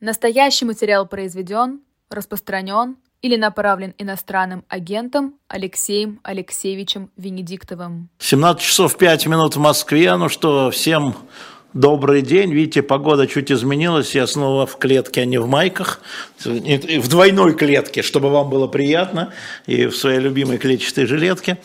[0.00, 8.08] Настоящий материал произведен, распространен или направлен иностранным агентом Алексеем Алексеевичем Венедиктовым.
[8.18, 10.16] 17 часов 5 минут в Москве.
[10.16, 11.14] Ну что, всем
[11.72, 12.52] Добрый день.
[12.52, 14.16] Видите, погода чуть изменилась.
[14.16, 16.00] Я снова в клетке, а не в майках.
[16.44, 19.32] В двойной клетке, чтобы вам было приятно.
[19.66, 21.58] И в своей любимой клетчатой жилетке.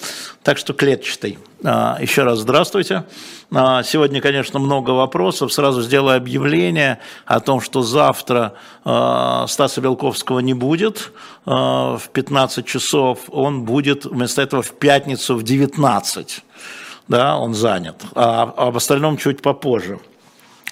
[0.43, 1.39] Так что клетчатой.
[1.64, 3.05] А, еще раз здравствуйте.
[3.52, 5.52] А, сегодня, конечно, много вопросов.
[5.52, 11.11] Сразу сделаю объявление о том, что завтра а, Стаса Белковского не будет.
[11.46, 16.43] В 15 часов он будет вместо этого в пятницу в 19
[17.07, 20.00] да, он занят, а об остальном чуть попозже.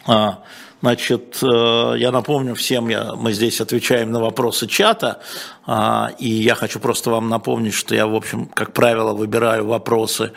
[0.05, 0.39] А,
[0.81, 5.21] значит, э, я напомню всем, я, мы здесь отвечаем на вопросы чата,
[5.65, 10.33] а, и я хочу просто вам напомнить, что я, в общем, как правило, выбираю вопросы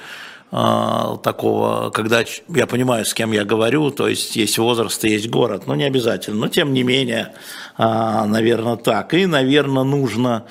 [0.51, 5.67] такого, когда я понимаю, с кем я говорю, то есть есть возраст и есть город,
[5.67, 7.33] но не обязательно, но тем не менее,
[7.77, 9.13] наверное, так.
[9.13, 10.45] И, наверное, нужно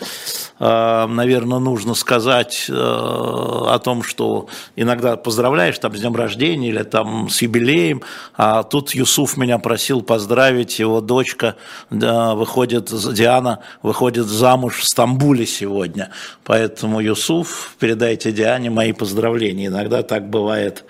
[0.60, 7.30] Э, наверное, нужно сказать о том, что иногда поздравляешь там с днем рождения или там
[7.30, 8.02] с юбилеем,
[8.36, 11.56] а тут Юсуф меня просил поздравить, его дочка
[11.90, 16.12] выходит, Диана выходит замуж в Стамбуле сегодня,
[16.44, 20.84] поэтому Юсуф, передайте Диане мои поздравления, иногда так бывает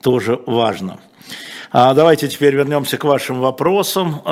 [0.00, 1.00] тоже важно.
[1.72, 4.22] А давайте теперь вернемся к вашим вопросам.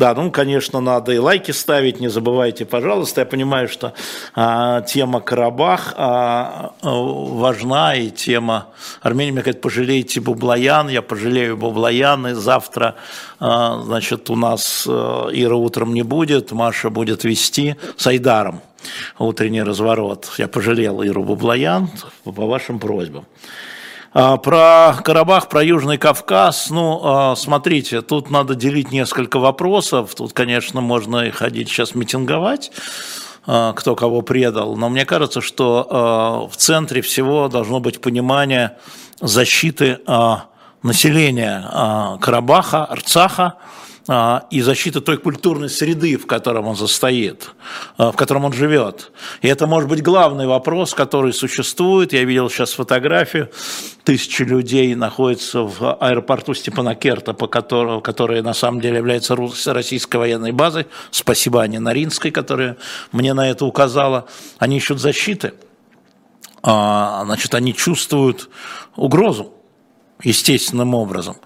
[0.00, 3.20] А, да, ну, конечно, надо и лайки ставить, не забывайте, пожалуйста.
[3.20, 3.92] Я понимаю, что
[4.34, 8.68] а, тема Карабах а, важна, и тема
[9.02, 12.94] Армении, мне говорят, пожалейте Бублаян, я пожалею Бублаян, и завтра,
[13.40, 18.62] а, значит, у нас а, Ира утром не будет, Маша будет вести с Айдаром
[19.18, 20.30] утренний разворот.
[20.38, 21.90] Я пожалел Иру Бублаян
[22.24, 23.26] по вашим просьбам.
[24.12, 30.14] А, про Карабах, про Южный Кавказ, ну, а, смотрите, тут надо делить несколько вопросов.
[30.16, 32.72] Тут, конечно, можно и ходить сейчас митинговать,
[33.46, 34.76] а, кто кого предал.
[34.76, 38.78] Но мне кажется, что в центре всего должно быть понимание
[39.20, 40.00] защиты
[40.82, 43.54] населения Карабаха, Арцаха,
[44.50, 47.50] и защита той культурной среды, в котором он состоит,
[47.96, 49.12] а, в котором он живет.
[49.40, 52.12] И это может быть главный вопрос, который существует.
[52.12, 53.50] Я видел сейчас фотографию.
[54.02, 60.50] Тысячи людей находятся в аэропорту Степанакерта, по которому, который на самом деле является российской военной
[60.50, 60.86] базой.
[61.12, 62.78] Спасибо Ане Наринской, которая
[63.12, 64.26] мне на это указала.
[64.58, 65.54] Они ищут защиты.
[66.64, 68.50] А, значит, они чувствуют
[68.96, 69.52] угрозу
[70.24, 71.36] естественным образом.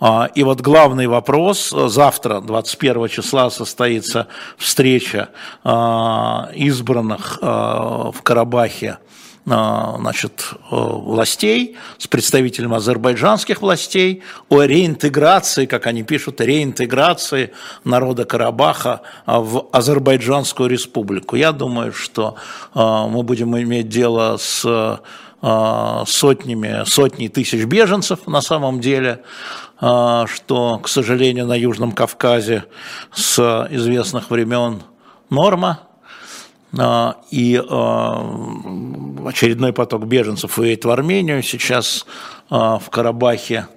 [0.00, 5.28] А, и вот главный вопрос, завтра, 21 числа, состоится встреча
[5.62, 8.98] а, избранных а, в Карабахе
[9.46, 17.50] значит, властей с представителем азербайджанских властей о реинтеграции, как они пишут, реинтеграции
[17.82, 21.36] народа Карабаха в Азербайджанскую республику.
[21.36, 22.36] Я думаю, что
[22.74, 25.00] мы будем иметь дело с
[25.40, 29.24] сотнями, сотней тысяч беженцев на самом деле,
[29.80, 32.64] что, к сожалению, на Южном Кавказе
[33.14, 33.38] с
[33.70, 34.82] известных времен
[35.30, 35.80] норма,
[36.78, 41.42] а, и а, очередной поток беженцев уедет в Армению.
[41.42, 42.04] Сейчас
[42.50, 43.68] в Карабахе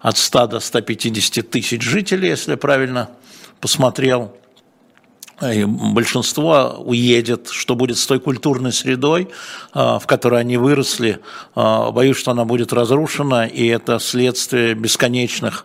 [0.00, 3.10] от 100 до 150 тысяч жителей, если правильно
[3.60, 4.34] посмотрел
[5.40, 9.30] большинство уедет, что будет с той культурной средой,
[9.72, 11.20] а, в которой они выросли.
[11.54, 15.64] А, боюсь, что она будет разрушена, и это следствие бесконечных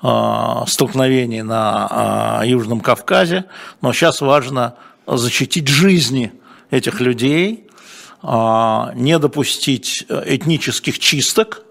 [0.00, 3.46] а, столкновений на Южном Кавказе.
[3.82, 4.76] Но сейчас важно
[5.06, 6.32] защитить жизни
[6.70, 7.68] этих людей,
[8.22, 11.62] не допустить этнических чисток,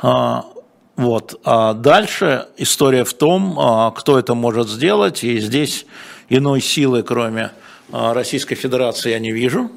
[0.00, 1.40] вот.
[1.44, 5.84] А дальше история в том, кто это может сделать, и здесь
[6.28, 7.52] иной силы, кроме
[7.92, 9.70] а, Российской Федерации, я не вижу.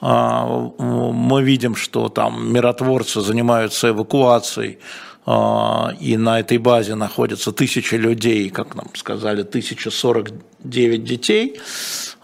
[0.00, 0.46] А,
[0.78, 4.78] мы видим, что там миротворцы занимаются эвакуацией,
[5.24, 11.60] а, и на этой базе находятся тысячи людей, как нам сказали, 1049 детей.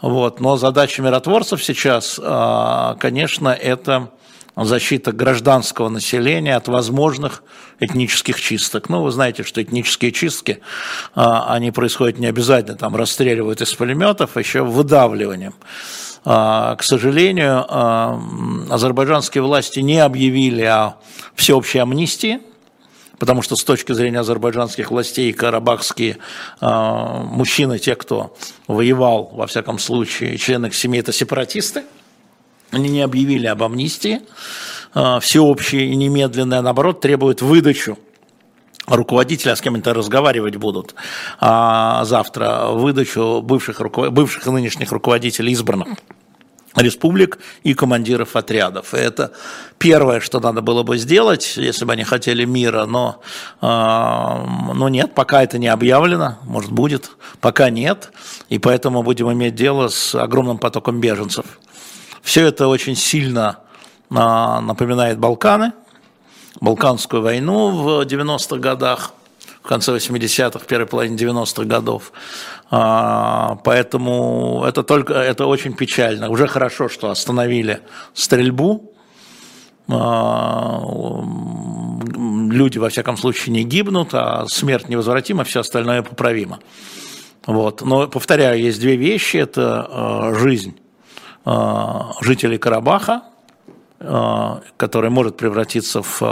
[0.02, 0.40] Вот.
[0.40, 2.20] Но задача миротворцев сейчас,
[3.00, 4.10] конечно, это
[4.64, 7.42] защита гражданского населения от возможных
[7.80, 8.88] этнических чисток.
[8.88, 10.60] Ну, вы знаете, что этнические чистки,
[11.14, 15.54] а, они происходят не обязательно, там расстреливают из пулеметов, а еще выдавливанием.
[16.24, 18.20] А, к сожалению, а,
[18.70, 20.96] азербайджанские власти не объявили о
[21.34, 22.40] всеобщей амнистии,
[23.18, 26.18] потому что с точки зрения азербайджанских властей карабахские
[26.60, 28.36] мужчины, те, кто
[28.68, 31.84] воевал, во всяком случае, члены их семьи, это сепаратисты–
[32.70, 34.20] они не объявили об амнистии,
[34.94, 37.98] а, всеобщей и немедленной, а наоборот требуют выдачу
[38.86, 40.94] руководители, а с кем-то разговаривать будут
[41.40, 45.98] а, завтра, выдачу бывших, бывших и нынешних руководителей избранных
[46.76, 48.94] республик и командиров отрядов.
[48.94, 49.32] И это
[49.78, 53.20] первое, что надо было бы сделать, если бы они хотели мира, но,
[53.60, 57.10] э, но нет, пока это не объявлено, может будет,
[57.40, 58.12] пока нет,
[58.48, 61.46] и поэтому будем иметь дело с огромным потоком беженцев.
[62.28, 63.60] Все это очень сильно
[64.10, 65.72] э, напоминает Балканы,
[66.60, 69.14] Балканскую войну в 90-х годах,
[69.62, 72.12] в конце 80-х, в первой половине 90-х годов.
[72.70, 76.28] А, поэтому это только это очень печально.
[76.28, 77.80] Уже хорошо, что остановили
[78.12, 78.92] стрельбу.
[79.88, 80.82] А,
[82.04, 86.58] люди, во всяком случае, не гибнут, а смерть невозвратима, все остальное поправимо.
[87.46, 87.80] Вот.
[87.80, 89.38] Но, повторяю, есть две вещи.
[89.38, 90.78] Это а, жизнь
[91.44, 93.22] жителей Карабаха,
[93.98, 96.22] которая может превратиться в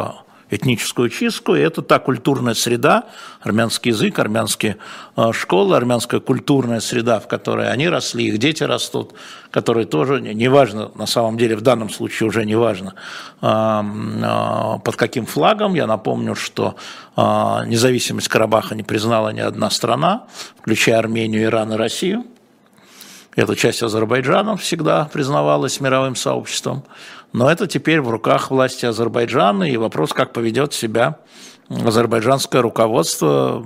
[0.51, 3.05] этническую чистку, и это та культурная среда,
[3.41, 4.77] армянский язык, армянские
[5.17, 9.15] э, школы, армянская культурная среда, в которой они росли, их дети растут,
[9.51, 12.95] которые тоже, неважно, на самом деле в данном случае уже неважно,
[13.43, 16.77] э, э, под каким флагом, я напомню, что
[17.17, 20.25] независимость Карабаха не признала ни одна страна,
[20.61, 22.27] включая Армению, Иран и Россию,
[23.37, 26.83] эта часть Азербайджана всегда признавалась мировым сообществом.
[27.33, 31.19] Но это теперь в руках власти Азербайджана, и вопрос, как поведет себя
[31.69, 33.65] азербайджанское руководство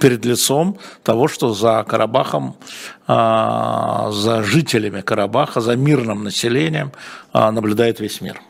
[0.00, 2.56] перед лицом того, что за Карабахом,
[3.06, 6.92] а, за жителями Карабаха, за мирным населением
[7.32, 8.40] а, наблюдает весь мир.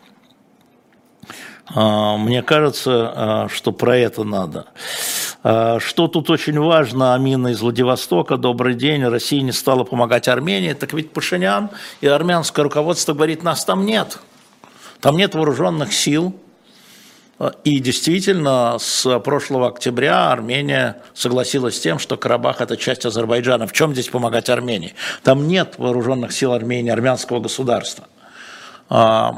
[1.74, 4.66] А, мне кажется, что про это надо.
[5.42, 10.92] Что тут очень важно, Амина из Владивостока, добрый день, Россия не стала помогать Армении, так
[10.92, 11.70] ведь Пашинян
[12.02, 14.18] и армянское руководство говорит, нас там нет–
[15.00, 16.34] там нет вооруженных сил,
[17.64, 23.66] и действительно, с прошлого октября Армения согласилась с тем, что Карабах– это часть Азербайджана.
[23.66, 24.94] В чем здесь помогать Армении?
[25.22, 28.06] Там нет вооруженных сил Армении, армянского государства.
[28.92, 29.32] А,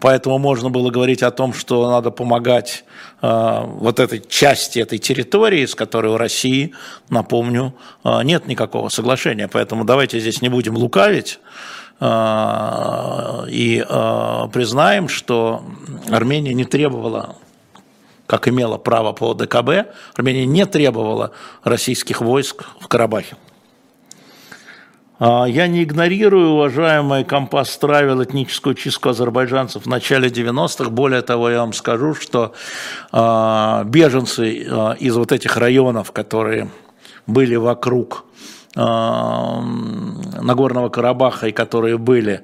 [0.00, 2.84] поэтому можно было говорить о том, что надо помогать
[3.22, 6.74] а, вот этой части этой территории, с которой у России,
[7.08, 7.72] напомню,
[8.02, 9.46] а, нет никакого соглашения.
[9.46, 11.38] Поэтому давайте здесь не будем лукавить.
[11.98, 13.82] И
[14.52, 15.62] признаем, что
[16.10, 17.36] Армения не требовала
[18.26, 21.30] как имела право по ДКБ, Армения не требовала
[21.64, 23.36] российских войск в Карабахе.
[25.18, 30.90] А, я не игнорирую, уважаемый компас Травел, этническую чистку азербайджанцев в начале 90-х.
[30.90, 32.52] Более того, я вам скажу, что
[33.12, 34.66] беженцы
[34.98, 36.68] из вот этих районов, которые
[37.26, 38.26] были вокруг
[38.74, 42.42] Нагорного Карабаха и которые были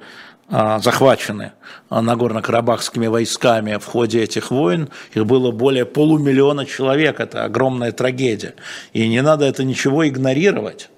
[0.49, 1.53] а, захвачены
[1.91, 8.55] Нагорно-Карабахскими войсками в ходе этих войн, их было более полумиллиона человек, это огромная трагедия.
[8.95, 10.89] И не надо это ничего игнорировать,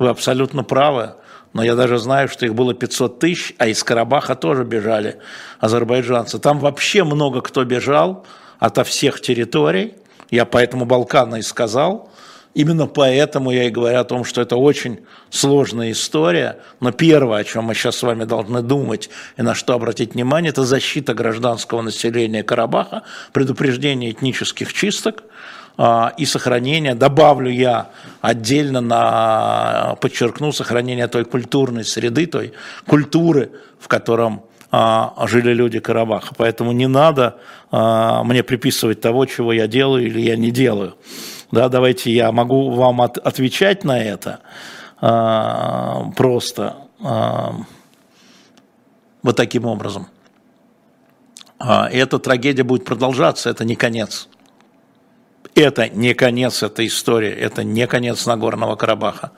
[0.00, 1.14] вы абсолютно правы,
[1.52, 5.18] но я даже знаю, что их было 500 тысяч, а из Карабаха тоже бежали
[5.60, 6.38] азербайджанцы.
[6.38, 8.26] Там вообще много кто бежал
[8.58, 9.94] ото всех территорий,
[10.30, 12.10] я поэтому Балканы и сказал,
[12.52, 15.00] Именно поэтому я и говорю о том, что это очень
[15.30, 16.58] сложная история.
[16.80, 20.50] Но первое, о чем мы сейчас с вами должны думать и на что обратить внимание,
[20.50, 25.22] это защита гражданского населения Карабаха, предупреждение этнических чисток
[26.18, 27.88] и сохранение, добавлю я
[28.20, 32.52] отдельно на, подчеркну, сохранение той культурной среды, той
[32.86, 36.34] культуры, в котором а, жили люди Карабаха.
[36.36, 37.38] Поэтому не надо
[37.70, 40.96] а, мне приписывать того, чего я делаю или я не делаю
[41.52, 44.40] да, давайте я могу вам от, отвечать на это
[45.00, 47.54] а, просто а,
[49.22, 50.08] вот таким образом.
[51.58, 54.28] А, эта трагедия будет продолжаться, это не конец.
[55.60, 59.32] Это не конец этой истории, это не конец Нагорного Карабаха.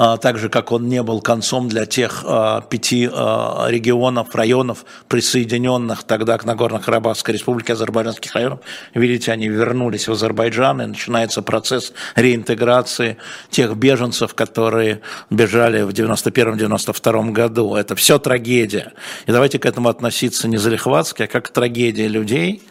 [0.00, 4.84] А, так же, как он не был концом для тех а, пяти а, регионов, районов,
[5.08, 8.60] присоединенных тогда к Нагорно-Карабахской республике, азербайджанских районов.
[8.94, 13.16] Видите, они вернулись в Азербайджан, и начинается процесс реинтеграции
[13.50, 15.00] тех беженцев, которые
[15.30, 17.74] бежали в 91-92 году.
[17.74, 18.92] Это все трагедия.
[19.26, 22.62] И давайте к этому относиться не залихватски, а как трагедия людей,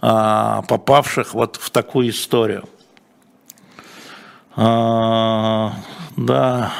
[0.00, 2.68] попавших вот в такую историю.
[6.16, 6.72] Да.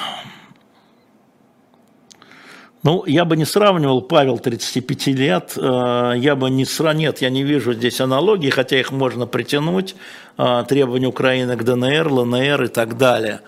[2.83, 7.31] Ну, я бы не сравнивал Павел 35 лет, э, я бы не сравнил, нет, я
[7.31, 9.97] не вижу здесь аналогии, хотя их можно притянуть,
[10.39, 13.41] э, требования Украины к ДНР, ЛНР и так далее.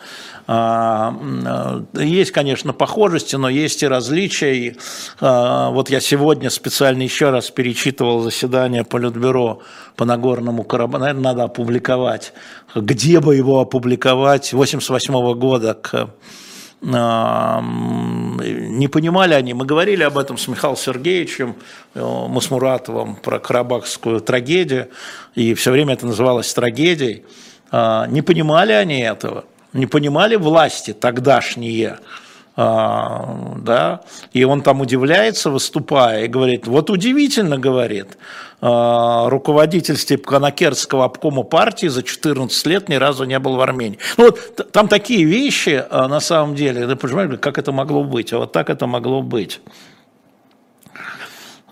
[0.50, 1.14] А,
[1.94, 4.54] э, есть, конечно, похожести, но есть и различия.
[4.54, 4.76] И,
[5.20, 9.60] вот я сегодня специально еще раз перечитывал заседание Политбюро
[9.94, 11.00] по Нагорному Карабаху.
[11.00, 12.32] Наверное, надо опубликовать.
[12.74, 14.52] Где бы его опубликовать?
[14.52, 16.10] 88 года к
[16.80, 19.52] не понимали они.
[19.52, 21.56] Мы говорили об этом с Михаилом Сергеевичем,
[21.94, 24.88] э, мы с Муратовым про карабахскую трагедию,
[25.34, 27.24] и все время это называлось трагедией.
[27.70, 31.98] А, не понимали они этого, не понимали власти тогдашние,
[32.56, 34.00] а, да,
[34.32, 38.18] и он там удивляется, выступая, и говорит, вот удивительно, говорит,
[38.60, 44.00] а, руководитель Степканакерского обкома партии за 14 лет ни разу не был в Армении.
[44.16, 48.32] Ну вот там такие вещи, а, на самом деле, ты понимаешь, как это могло быть,
[48.32, 49.60] а вот так это могло быть.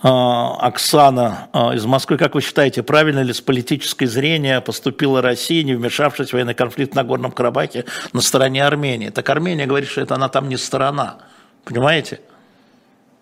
[0.03, 6.31] Оксана из Москвы, как вы считаете, правильно ли с политической зрения поступила Россия, не вмешавшись
[6.31, 9.09] в военный конфликт на Горном Карабахе на стороне Армении?
[9.09, 11.19] Так Армения говорит, что это она там не сторона.
[11.65, 12.21] Понимаете?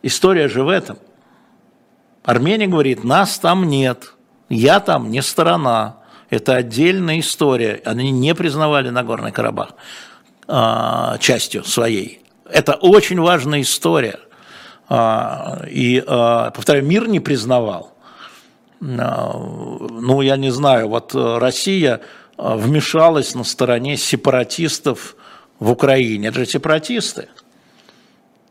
[0.03, 0.99] История же в этом.
[2.25, 4.15] Армения говорит, нас там нет,
[4.49, 5.97] я там не сторона.
[6.31, 7.81] Это отдельная история.
[7.85, 9.71] Они не признавали Нагорный Карабах
[10.49, 12.23] э, частью своей.
[12.51, 14.19] Это очень важная история.
[14.89, 17.95] А, и, а, повторяю, мир не признавал.
[18.81, 22.01] А, ну, я не знаю, вот Россия
[22.37, 25.17] вмешалась на стороне сепаратистов
[25.59, 26.29] в Украине.
[26.29, 27.29] Это же сепаратисты.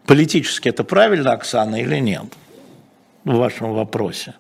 [0.06, 2.26] Политически это правильно, Оксана, или нет?
[3.24, 4.36] В вашем вопросе.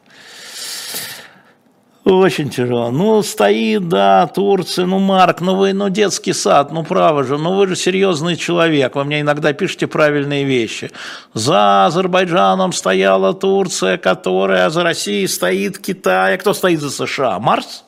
[2.05, 2.91] Очень тяжело.
[2.91, 7.55] Ну, стоит, да, Турция, ну, Марк, ну вы, ну, детский сад, ну, право же, ну,
[7.55, 10.91] вы же серьезный человек, вы мне иногда пишете правильные вещи.
[11.33, 16.35] За Азербайджаном стояла Турция, которая за Россией стоит Китай.
[16.35, 17.39] А кто стоит за США?
[17.39, 17.85] Марс?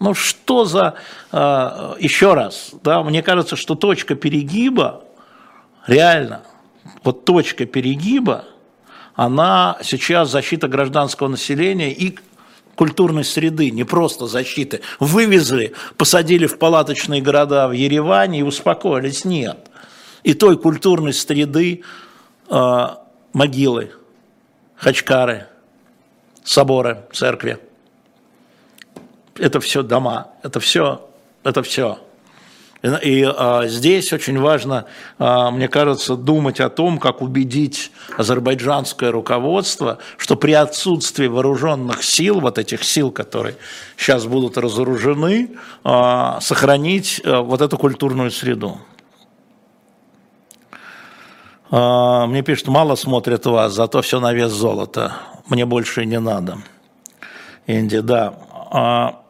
[0.00, 0.94] Ну, что за...
[1.32, 5.04] Э, еще раз, да, мне кажется, что точка перегиба,
[5.86, 6.44] реально,
[7.04, 8.46] вот точка перегиба,
[9.14, 12.18] она сейчас защита гражданского населения и
[12.82, 14.80] культурной среды, не просто защиты.
[14.98, 19.24] Вывезли, посадили в палаточные города в Ереване и успокоились.
[19.24, 19.70] Нет.
[20.24, 21.84] И той культурной среды
[22.50, 22.86] э,
[23.32, 23.92] могилы,
[24.74, 25.46] хачкары,
[26.42, 27.60] соборы, церкви.
[29.36, 31.08] Это все дома, это все,
[31.44, 32.00] это все.
[32.82, 34.86] И а, здесь очень важно,
[35.18, 42.40] а, мне кажется, думать о том, как убедить азербайджанское руководство, что при отсутствии вооруженных сил,
[42.40, 43.54] вот этих сил, которые
[43.96, 45.50] сейчас будут разоружены,
[45.84, 48.80] а, сохранить а, вот эту культурную среду.
[51.70, 55.14] А, мне пишут, мало смотрят вас, зато все на вес золота.
[55.46, 56.58] Мне больше не надо.
[57.68, 58.34] Инди, да.
[58.72, 59.22] А,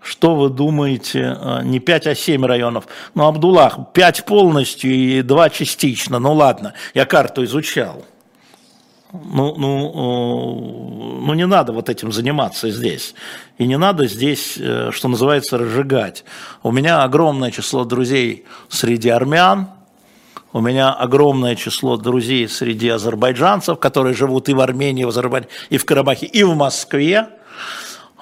[0.00, 2.86] Что вы думаете, э, не 5, а 7 районов?
[3.14, 6.18] Ну, Абдуллах, 5 полностью и 2 частично.
[6.18, 8.04] Ну, ладно, я карту изучал.
[9.12, 13.14] Ну, ну, ну, не надо вот этим заниматься здесь.
[13.56, 16.24] И не надо здесь, э, что называется, разжигать.
[16.62, 19.68] У меня огромное число друзей среди армян,
[20.52, 25.52] у меня огромное число друзей среди азербайджанцев, которые живут и в Армении, и в Азербайджане,
[25.70, 27.28] и в Карабахе, и в Москве.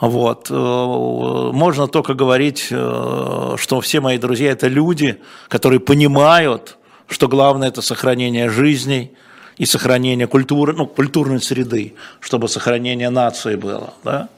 [0.01, 0.51] Вот.
[0.51, 6.77] Э, можно только говорить, э, что все мои друзья– это люди, которые понимают,
[7.09, 9.13] что главное– это сохранение жизней
[9.57, 13.95] и сохранение культуры, ну, культурной среды, чтобы сохранение нации было.
[14.05, 14.29] Да?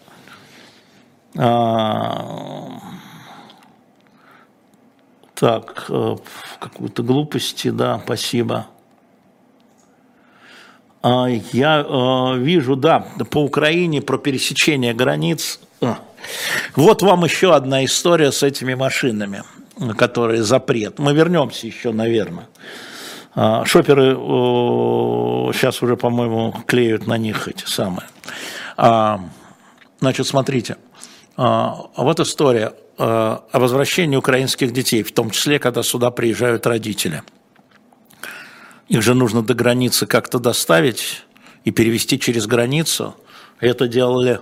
[1.36, 2.68] А,
[5.34, 6.16] так, э,
[6.60, 8.68] какую-то глупости, да, спасибо.
[11.02, 15.60] А, я э, вижу, да, по Украине про пересечение границ.
[15.80, 15.98] А,
[16.74, 19.44] вот вам еще одна история с этими машинами,
[19.96, 20.98] которые запрет.
[20.98, 22.48] Мы вернемся еще, наверное.
[23.34, 24.14] А, шоперы
[25.54, 28.06] сейчас уже, по-моему, клеют на них эти самые.
[30.00, 30.76] Значит, смотрите,
[31.36, 37.22] вот история о возвращении украинских детей, в том числе, когда сюда приезжают родители–
[38.88, 41.24] их же нужно до границы как-то доставить
[41.64, 43.14] и перевести через границу.
[43.60, 44.40] Это делали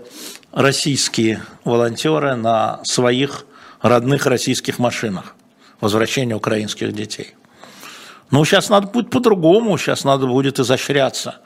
[0.53, 3.45] российские волонтеры на своих
[3.81, 5.35] родных российских машинах.
[5.81, 7.35] Возвращение украинских детей.
[8.31, 11.41] Ну, сейчас надо будет по-другому, сейчас надо будет изощряться.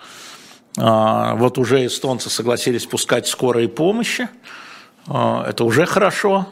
[0.78, 4.28] А, вот уже эстонцы согласились пускать скорые помощи.
[5.07, 6.49] А, это уже хорошо.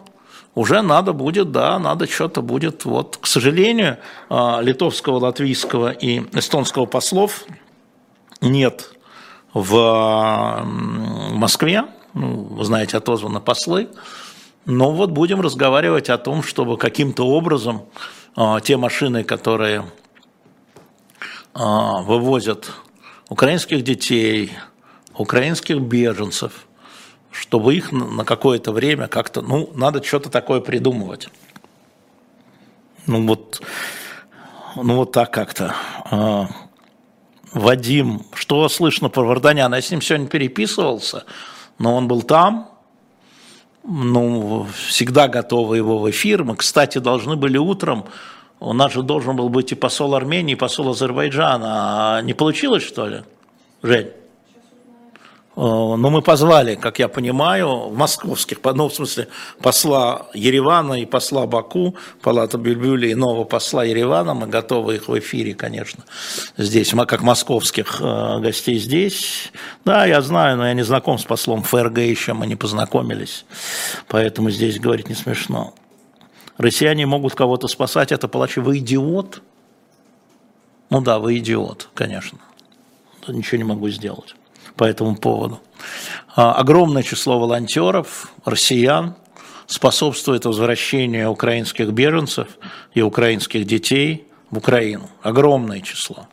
[0.58, 2.84] Уже надо будет, да, надо что-то будет.
[2.84, 3.98] Вот, к сожалению,
[4.28, 7.44] а, литовского, латвийского и эстонского послов
[8.40, 8.90] нет
[9.54, 10.64] в
[11.32, 11.84] Москве.
[12.12, 13.88] Ну, вы знаете, отозваны послы.
[14.64, 17.82] Но вот будем разговаривать о том, чтобы каким-то образом
[18.34, 19.84] а, те машины, которые
[21.54, 22.72] а, вывозят
[23.28, 24.50] украинских детей,
[25.14, 26.66] украинских беженцев,
[27.30, 31.28] чтобы их на какое-то время как-то, ну, надо что-то такое придумывать.
[33.06, 33.62] Ну вот,
[34.76, 35.74] ну вот так как-то.
[36.10, 36.48] А,
[37.52, 39.76] Вадим, что слышно про Варданяна?
[39.76, 41.24] Я с ним сегодня переписывался,
[41.78, 42.70] но он был там,
[43.84, 46.44] ну, всегда готовы его в эфир.
[46.44, 48.04] Мы, кстати, должны были утром,
[48.60, 52.16] у нас же должен был быть и посол Армении, и посол Азербайджана.
[52.16, 53.22] А не получилось, что ли,
[53.82, 54.10] Жень?
[55.58, 59.26] Э, Но мы позвали, как я понимаю, московских, ну, в смысле,
[59.60, 64.34] посла Еревана и посла Баку, Палата Бюльбюля и нового посла Еревана.
[64.34, 66.04] Мы готовы их в эфире, конечно,
[66.56, 69.52] здесь, как московских э, гостей здесь.
[69.84, 73.44] Да, я знаю, но я не знаком с послом ФРГ еще, мы не познакомились,
[74.06, 75.74] поэтому здесь говорить не смешно.
[76.56, 78.60] Россияне могут кого-то спасать, это палачи.
[78.60, 79.42] Вы идиот?
[80.90, 82.38] Ну да, вы идиот, конечно.
[83.26, 84.36] Ничего не могу сделать
[84.78, 85.60] по этому поводу.
[86.34, 89.16] А, огромное число волонтеров, россиян,
[89.66, 92.48] способствует возвращению украинских беженцев
[92.94, 95.10] и украинских детей в Украину.
[95.22, 96.28] Огромное число.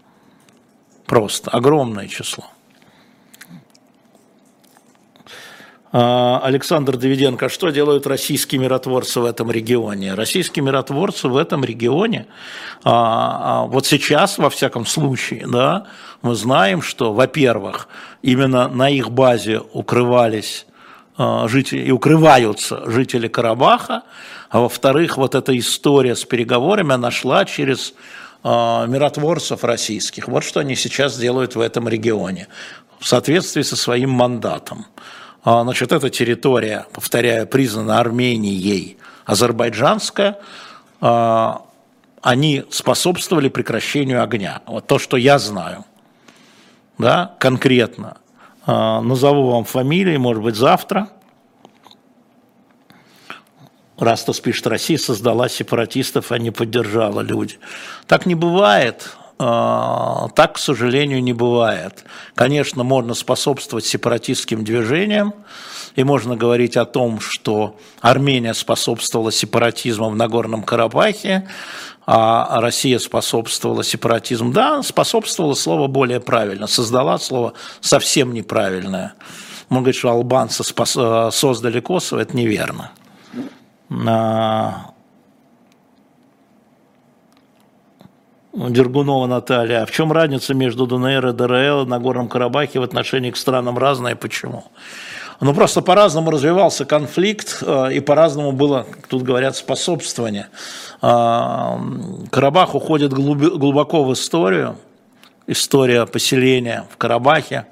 [1.06, 2.46] Просто огромное число.
[5.85, 10.14] А, Александр Давиденко, что делают российские миротворцы в этом регионе?
[10.14, 12.28] Российские миротворцы в этом регионе,
[12.84, 15.86] а, а, вот сейчас, во всяком случае, да,
[16.22, 17.88] мы знаем, что, во-первых,
[18.22, 20.66] именно на их базе укрывались
[21.18, 24.04] жители и укрываются жители Карабаха,
[24.50, 27.94] а во-вторых, вот эта история с переговорами, она шла через
[28.44, 30.28] миротворцев российских.
[30.28, 32.50] Вот что они сейчас делают в этом регионе
[33.00, 34.88] в соответствии со своим мандатом.
[35.46, 40.40] А, значит, эта территория, повторяю, признана Арменией, азербайджанская,
[41.02, 41.62] а,
[42.24, 44.64] они способствовали прекращению огня.
[44.66, 45.86] Вот то, что я знаю,
[46.98, 48.18] да, конкретно.
[48.66, 51.10] А, назову вам фамилии, может быть, завтра.
[54.00, 57.60] Растас пишет, Россия создала сепаратистов, а не поддержала люди.
[58.08, 59.16] Так не бывает.
[59.38, 62.06] А, так, к сожалению, не бывает.
[62.36, 65.34] Конечно, можно способствовать сепаратистским движениям,
[65.96, 71.48] и можно говорить о том, что Армения способствовала сепаратизму в Нагорном Карабахе,
[72.06, 74.52] а Россия способствовала сепаратизму.
[74.52, 79.14] Да, способствовала слово более правильно, создала слово совсем неправильное.
[79.70, 82.92] Можно говорить, что албанцы э, создали Косово, это неверно.
[88.56, 89.84] Дергунова Наталья.
[89.84, 93.78] А в чем разница между ДНР и ДРЛ на Горном Карабахе в отношении к странам
[93.78, 94.16] разная?
[94.16, 94.64] Почему?
[95.42, 100.48] Ну, просто по-разному развивался конфликт, э, и по-разному было, тут говорят, способствование.
[101.02, 101.78] А,
[102.32, 104.78] Карабах уходит глубоко в историю,
[105.48, 107.66] история поселения в Карабахе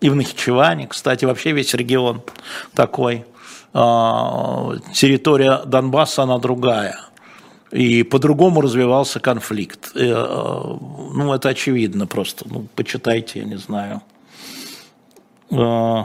[0.00, 2.22] и в Нахичеване, кстати, вообще весь регион
[2.74, 3.26] такой.
[3.74, 6.98] А, территория Донбасса, она другая–
[7.72, 9.92] и по-другому развивался конфликт.
[9.94, 10.76] Э,
[11.14, 12.44] ну, это очевидно просто.
[12.48, 14.02] Ну, почитайте, я не знаю.
[15.50, 16.04] Э,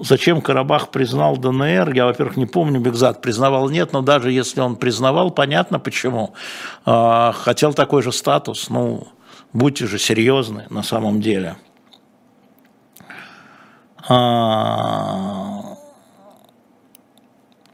[0.00, 1.92] зачем Карабах признал ДНР?
[1.94, 6.32] Я, во-первых, не помню, Бекзат признавал, нет, но даже если он признавал, понятно почему.
[6.86, 9.08] Э, хотел такой же статус, ну,
[9.52, 11.56] будьте же серьезны на самом деле.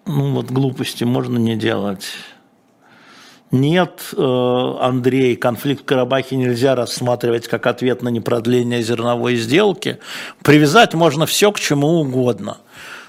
[0.06, 2.06] Ну вот глупости можно не делать.
[3.50, 9.98] Нет, э, Андрей, конфликт в Карабахе нельзя рассматривать как ответ на непродление зерновой сделки.
[10.42, 12.58] Привязать можно все к чему угодно.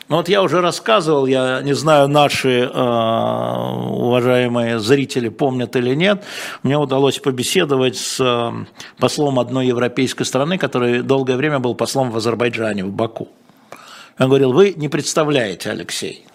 [0.09, 6.23] Но вот я уже рассказывал, я не знаю, наши э, уважаемые зрители помнят или нет,
[6.63, 8.51] мне удалось побеседовать с э,
[8.97, 13.27] послом одной европейской страны, который долгое время был послом в Азербайджане, в Баку.
[14.17, 16.25] Он говорил, вы не представляете, Алексей,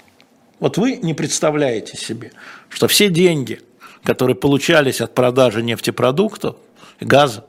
[0.62, 2.30] вот вы не представляете себе,
[2.68, 3.60] что все деньги,
[4.04, 6.54] которые получались от продажи нефтепродуктов,
[7.00, 7.44] газа,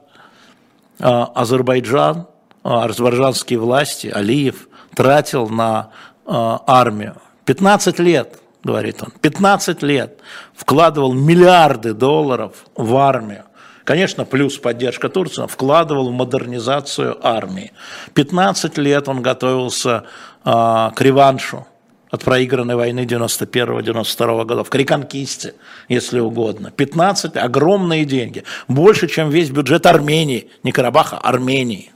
[1.00, 2.26] а, Азербайджан,
[2.64, 5.92] а, азербайджанские власти, Алиев тратил на
[6.26, 7.18] а, армию.
[7.46, 10.18] 15 лет, говорит он, 15 лет
[10.56, 13.44] вкладывал миллиарды долларов в армию.
[13.84, 17.74] Конечно, плюс поддержка Турции, вкладывал в модернизацию армии.
[18.16, 20.06] 15 лет он готовился
[20.44, 21.68] к реваншу
[22.14, 25.56] от проигранной войны 91-92 годов, к реконкисте,
[25.90, 26.70] если угодно.
[26.70, 31.92] 15– огромные деньги, больше, чем весь бюджет Армении, не Карабаха, Армении.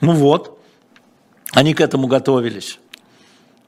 [0.00, 0.60] Ну вот,
[1.54, 2.78] они к этому готовились.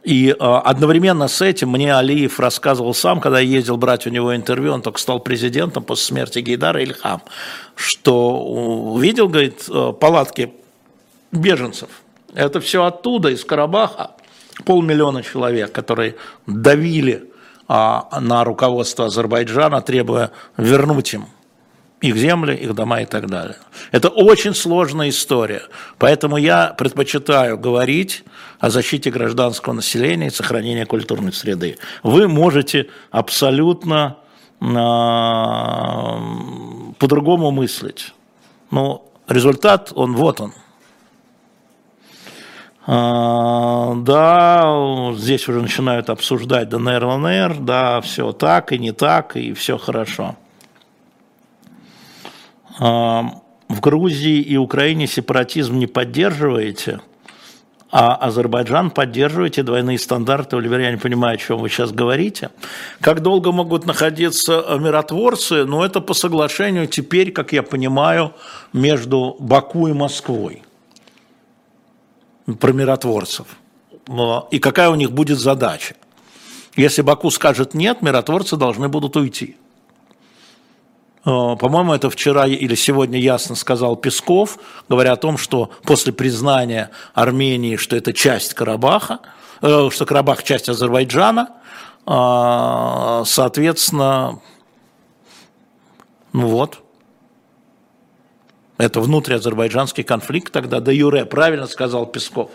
[0.05, 4.37] И э, одновременно с этим мне Алиев рассказывал сам, когда я ездил брать у него
[4.37, 7.21] интервью, он только стал президентом после смерти Гейдара Ильхам,
[7.75, 10.53] что увидел, говорит, э, палатки
[11.33, 11.89] беженцев.
[12.33, 14.13] Это все оттуда, из Карабаха.
[14.65, 17.31] Полмиллиона человек, которые давили
[17.67, 21.27] а, на руководство Азербайджана, требуя вернуть им
[22.05, 23.57] их земли, их дома и так далее.
[23.91, 25.63] Это очень сложная история.
[25.99, 28.25] Поэтому я предпочитаю говорить
[28.61, 31.79] о защите гражданского населения и сохранении культурной среды.
[32.03, 34.19] Вы можете абсолютно
[34.61, 34.65] э,
[36.99, 38.13] по-другому мыслить.
[38.71, 40.53] Но результат, он вот он.
[42.87, 49.55] А, да, здесь уже начинают обсуждать ДНР, ЛНР, да, все так и не так, и
[49.55, 50.37] все хорошо.
[52.79, 57.01] В Грузии и Украине сепаратизм не поддерживаете,
[57.91, 62.51] а Азербайджан поддерживаете двойные стандарты, Оливер, я не понимаю, о чем вы сейчас говорите.
[63.01, 65.65] Как долго могут находиться миротворцы?
[65.65, 68.35] Ну, это по соглашению теперь, как я понимаю,
[68.73, 70.63] между Баку и Москвой
[72.61, 73.47] про миротворцев.
[74.51, 75.97] И какая у них будет задача?
[76.77, 79.57] Если Баку скажет нет, миротворцы должны будут уйти.
[81.25, 86.91] Э, по-моему, это вчера или сегодня ясно сказал Песков, говоря о том, что после признания
[87.15, 89.21] Армении, что это часть Карабаха,
[89.63, 91.51] э, что Карабах часть Азербайджана,
[92.07, 94.41] э, соответственно,
[96.33, 96.84] ну вот,
[98.79, 102.51] это внутриазербайджанский конфликт тогда, да юре, правильно сказал Песков.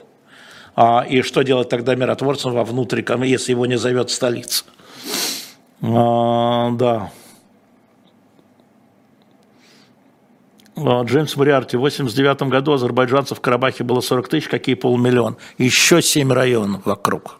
[0.75, 4.65] А, и что делать тогда миротворцам во внутри, если его не зовет столица?
[5.81, 7.11] А, да.
[10.75, 15.37] А, Джеймс Мариарти, в 89 году азербайджанцев в Карабахе было 40 тысяч, какие полмиллиона.
[15.57, 17.39] Еще 7 районов вокруг.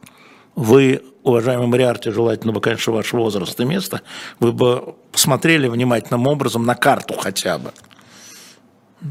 [0.56, 4.02] Вы, уважаемый Мариарти, желательно бы, конечно, ваш возраст и место,
[4.40, 7.72] вы бы посмотрели внимательным образом на карту хотя бы.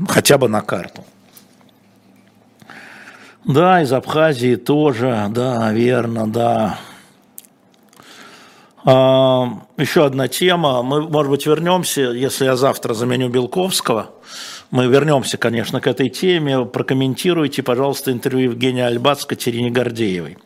[0.08, 1.04] Хотя бы на карту.
[3.44, 6.78] Да, из Абхазии тоже, да, верно, да.
[8.84, 10.82] А, еще одна тема.
[10.82, 14.10] Мы, может быть, вернемся, если я завтра заменю Белковского.
[14.70, 16.66] Мы вернемся, конечно, к этой теме.
[16.66, 20.36] Прокомментируйте, пожалуйста, интервью Евгения Альбац с Катерине Гордеевой.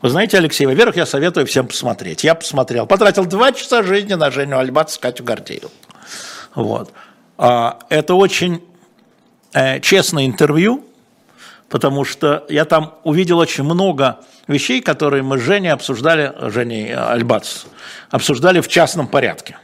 [0.00, 2.24] Вы знаете, Алексей, во-первых, я советую всем посмотреть.
[2.24, 2.86] Я посмотрел.
[2.86, 5.70] Потратил два часа жизни на Женю Альбац с Катю Гордееву.
[6.54, 6.90] Вот.
[7.36, 8.62] А, это очень
[9.56, 10.84] э, честное интервью,
[11.68, 17.64] потому что я там увидел очень много вещей, которые мы с Женей обсуждали, Женей Альбац,
[18.10, 19.56] обсуждали в частном порядке.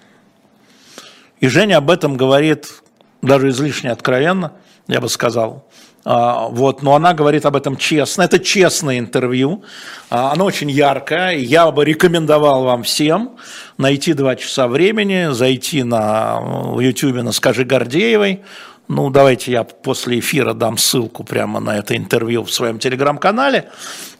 [1.40, 2.82] И Женя об этом говорит
[3.20, 4.52] даже излишне откровенно,
[4.88, 5.68] я бы сказал.
[6.04, 8.22] А, вот, но она говорит об этом честно.
[8.22, 9.62] Это честное интервью.
[10.10, 11.36] А, оно очень яркое.
[11.36, 13.36] Я бы рекомендовал вам всем
[13.78, 18.42] найти два часа времени, зайти на в YouTube на «Скажи Гордеевой»,
[18.88, 23.70] ну, давайте я после эфира дам ссылку прямо на это интервью в своем телеграм-канале,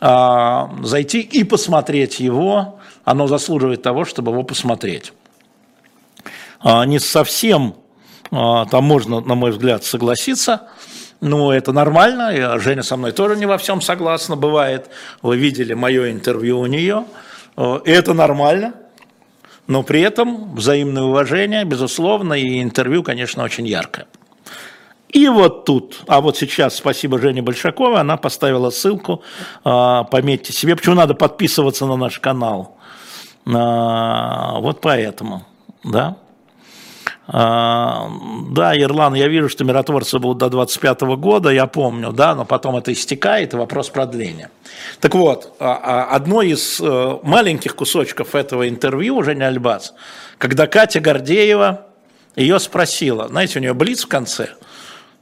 [0.00, 2.78] а, зайти и посмотреть его.
[3.04, 5.12] Оно заслуживает того, чтобы его посмотреть.
[6.60, 7.74] А, не совсем,
[8.30, 10.68] а, там можно, на мой взгляд, согласиться,
[11.20, 14.88] но это нормально, Женя со мной тоже не во всем согласна, бывает.
[15.22, 17.04] Вы видели мое интервью у нее,
[17.56, 18.74] и это нормально,
[19.68, 24.06] но при этом взаимное уважение, безусловно, и интервью, конечно, очень яркое.
[25.12, 29.22] И вот тут, а вот сейчас, спасибо Жене Большаковой, она поставила ссылку,
[29.62, 32.78] а, пометьте себе, почему надо подписываться на наш канал.
[33.46, 35.44] А, вот поэтому,
[35.84, 36.16] да.
[37.26, 38.08] А,
[38.52, 42.76] да, Ерлан, я вижу, что миротворцы будут до 25 года, я помню, да, но потом
[42.76, 44.50] это истекает, и вопрос продления.
[44.98, 49.90] Так вот, одно из э, маленьких кусочков этого интервью Женя Альбац,
[50.38, 51.86] когда Катя Гордеева
[52.34, 54.48] ее спросила, знаете, у нее блиц в конце–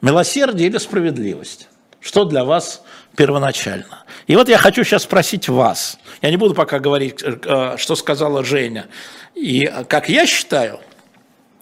[0.00, 1.68] Милосердие или справедливость?
[2.00, 2.82] Что для вас
[3.16, 4.04] первоначально?
[4.26, 5.98] И вот я хочу сейчас спросить вас.
[6.22, 8.86] Я не буду пока говорить, э, э, что сказала Женя.
[9.34, 10.80] И как я считаю,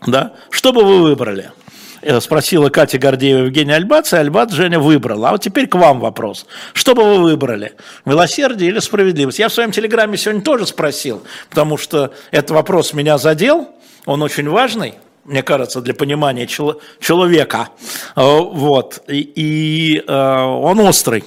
[0.07, 1.51] да, что бы вы выбрали?
[2.03, 5.31] Э, спросила Катя Гордеева Евгения Альбац, и Альбац Женя выбрала.
[5.31, 6.47] А вот теперь к вам вопрос.
[6.73, 7.75] Что бы вы выбрали?
[8.05, 9.41] Милосердие или справедливость?
[9.41, 13.69] Я в своем телеграме сегодня тоже спросил, потому что этот вопрос меня задел,
[14.07, 14.95] он очень важный
[15.29, 17.69] мне кажется, для понимания чел- человека.
[18.17, 19.03] Э, вот.
[19.09, 21.23] И, и э, он острый.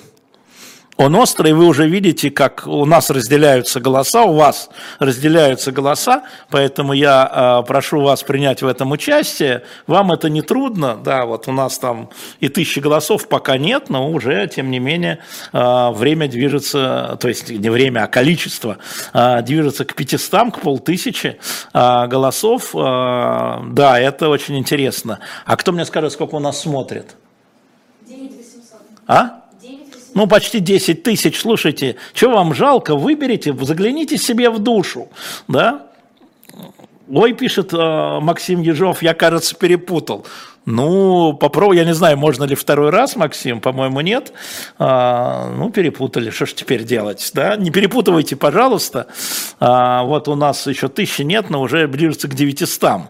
[0.97, 6.93] Он острый, вы уже видите, как у нас разделяются голоса, у вас разделяются голоса, поэтому
[6.93, 9.63] я э, прошу вас принять в этом участие.
[9.87, 14.11] Вам это не трудно, да, вот у нас там и тысячи голосов пока нет, но
[14.11, 15.19] уже, тем не менее,
[15.53, 18.77] э, время движется, то есть не время, а количество
[19.13, 21.39] э, движется к 500, к полтысячи
[21.73, 22.75] э, голосов.
[22.75, 25.19] Э, да, это очень интересно.
[25.45, 27.15] А кто мне скажет, сколько у нас смотрит?
[28.07, 28.81] 9800.
[29.07, 29.40] А?
[30.13, 35.09] Ну, почти 10 тысяч, слушайте, что вам жалко, выберите, загляните себе в душу,
[35.47, 35.87] да?
[37.09, 40.25] Ой, пишет э, Максим Ежов, я, кажется, перепутал.
[40.65, 44.31] Ну, попробуй, я не знаю, можно ли второй раз, Максим, по-моему, нет.
[44.77, 47.55] А, ну, перепутали, что ж теперь делать, да?
[47.55, 49.07] Не перепутывайте, пожалуйста.
[49.59, 53.01] А, вот у нас еще тысячи нет, но уже ближется к 900.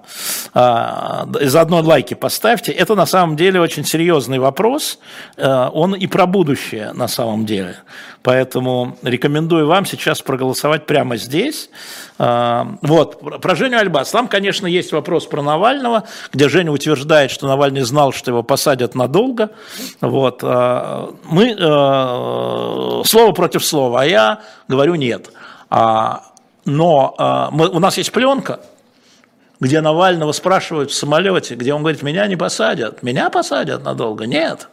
[0.54, 2.72] А, заодно лайки поставьте.
[2.72, 5.00] Это на самом деле очень серьезный вопрос.
[5.38, 7.76] А, он и про будущее на самом деле.
[8.24, 11.72] Поэтому рекомендую вам сейчас проголосовать прямо здесь.
[12.20, 14.12] А, вот, про Женю Альбас.
[14.12, 18.94] Там, конечно, есть вопрос про Навального, где Женя утверждает, что Навальный знал, что его посадят
[18.94, 19.50] надолго.
[20.02, 20.42] Вот.
[20.44, 25.32] А, мы э, слово против слова, а я говорю нет.
[25.72, 26.26] А,
[26.64, 28.60] но мы, у нас есть пленка,
[29.60, 33.02] где Навального спрашивают в самолете, где он говорит, меня не посадят.
[33.02, 34.28] Меня посадят надолго?
[34.28, 34.68] Нет.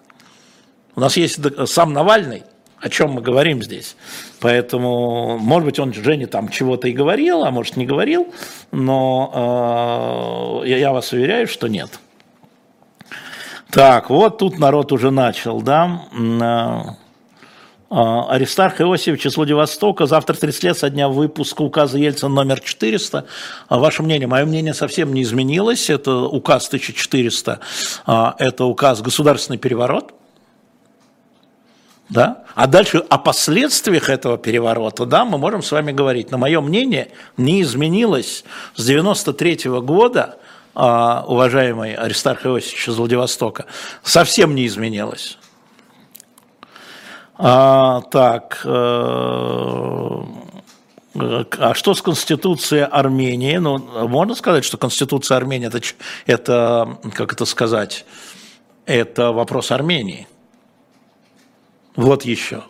[0.96, 2.42] У нас есть сам Навальный–
[2.81, 3.97] о чем мы говорим здесь.
[4.41, 8.33] Поэтому, может быть, он Жене там чего-то и говорил, а может не говорил,
[8.71, 11.99] но э, я вас уверяю, что нет.
[13.71, 16.07] Так, вот тут народ уже начал, да.
[16.11, 16.83] Э,
[17.91, 20.07] Аристарх Иосифович из Владивостока.
[20.07, 23.27] Завтра 30 лет со дня выпуска указа Ельцина номер 400.
[23.71, 24.27] Ваше мнение?
[24.27, 25.88] Мое мнение совсем не изменилось.
[25.88, 27.61] Это указ 1400.
[28.07, 30.12] Это указ «Государственный переворот».
[32.09, 32.44] Да?
[32.55, 36.31] А дальше о последствиях этого переворота, да, мы можем с вами говорить.
[36.31, 38.44] Но мое мнение не изменилось
[38.75, 40.38] с 93 -го года,
[40.75, 43.66] а, уважаемый Аристарх Иосифович из Владивостока,
[44.03, 45.38] совсем не изменилось.
[47.37, 48.68] А, так, э,
[51.14, 53.59] а что с Конституцией Армении?
[53.59, 55.81] Ну, можно сказать, что Конституция Армении это,
[56.27, 58.07] это как это сказать,
[58.87, 60.27] это вопрос Армении–
[61.98, 62.62] вот еще.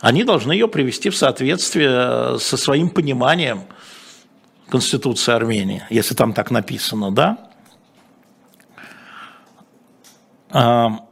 [0.00, 3.62] Они должны ее привести в соответствие э, со своим пониманием
[4.68, 7.38] Конституции Армении, если там так написано, да?
[10.50, 11.06] А,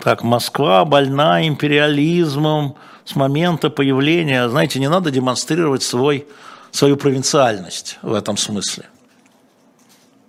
[0.00, 4.48] так, Москва больна империализмом с момента появления.
[4.48, 6.26] Знаете, не надо демонстрировать свой,
[6.70, 8.86] свою провинциальность в этом смысле.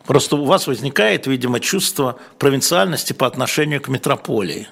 [0.06, 4.68] Просто у вас возникает, видимо, чувство провинциальности по отношению к метрополии.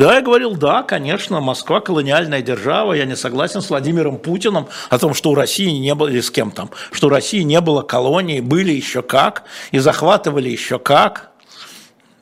[0.00, 4.98] Да, я говорил, да, конечно, Москва колониальная держава, я не согласен с Владимиром Путиным о
[4.98, 7.82] том, что у России не было, или с кем там, что у России не было
[7.82, 11.32] колонии, были еще как, и захватывали еще как,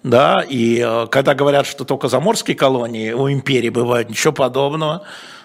[0.02, 5.04] да, и э, когда говорят, что только заморские колонии у империи бывают, ничего подобного,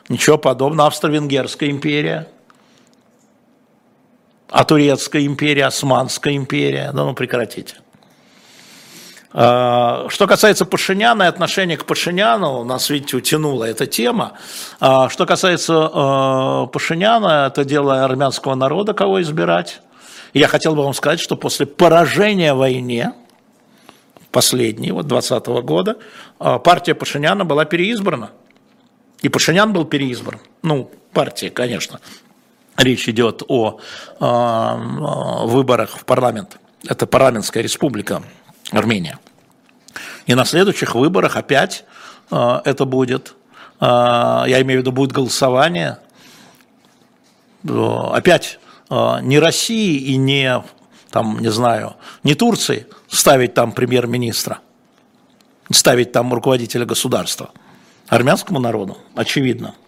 [0.10, 2.30] ничего подобного, Австро-Венгерская империя,
[4.50, 7.83] а Турецкая империя, Османская империя, да ну прекратите.
[9.34, 14.34] А, что касается Пашиняна и отношения к Пашиняну, нас, видите, утянула эта тема.
[14.80, 19.82] А, что касается а, Пашиняна, это дело армянского народа, кого избирать.
[20.34, 23.13] Я хотел бы вам сказать, что после поражения в войне,
[24.32, 25.98] последней, вот 20 года,
[26.39, 28.32] партия Пашиняна была переизбрана.
[29.22, 30.39] И Пашинян был переизбран.
[30.63, 32.00] Ну, партия, конечно.
[32.78, 33.80] Речь идет о
[34.19, 36.58] выборах в парламент.
[36.88, 38.24] Это парламентская республика
[38.73, 39.19] Армения.
[40.25, 41.86] И на следующих выборах опять
[42.31, 43.36] э, это будет,
[43.79, 45.99] э, я имею в виду, будет голосование,
[47.67, 48.59] э, опять
[48.89, 50.63] э, не России и не,
[51.09, 54.59] там, не знаю, не Турции ставить там премьер-министра,
[55.71, 57.51] ставить там руководителя государства,
[58.07, 59.75] армянскому народу, очевидно–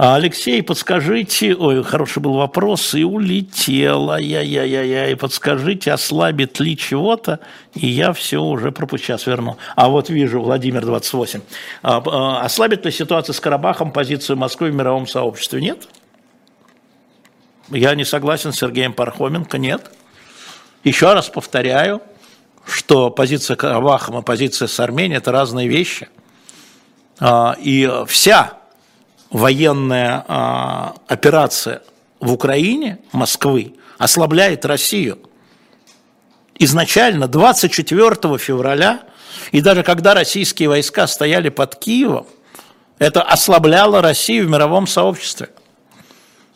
[0.00, 7.40] Алексей, подскажите, ой, хороший был вопрос, и улетел, ай-яй-яй-яй, подскажите, ослабит ли чего-то,
[7.74, 9.56] и я все уже пропущу, сейчас верну.
[9.74, 11.40] А вот вижу, Владимир 28.
[11.82, 15.60] А, а, ослабит ли ситуация с Карабахом позицию Москвы в мировом сообществе?
[15.60, 15.88] Нет.
[17.68, 19.90] Я не согласен с Сергеем Пархоменко, нет.
[20.84, 22.02] Еще раз повторяю,
[22.64, 26.08] что позиция Карабахом и позиция с Арменией– это разные вещи.
[27.18, 28.57] А, и вся
[29.30, 31.82] военная а, операция
[32.20, 35.18] в Украине, Москвы, ослабляет Россию.
[36.58, 39.02] Изначально 24 февраля,
[39.52, 42.26] и даже когда российские войска стояли под Киевом,
[42.98, 45.50] Это ослабляло Россию в мировом сообществе.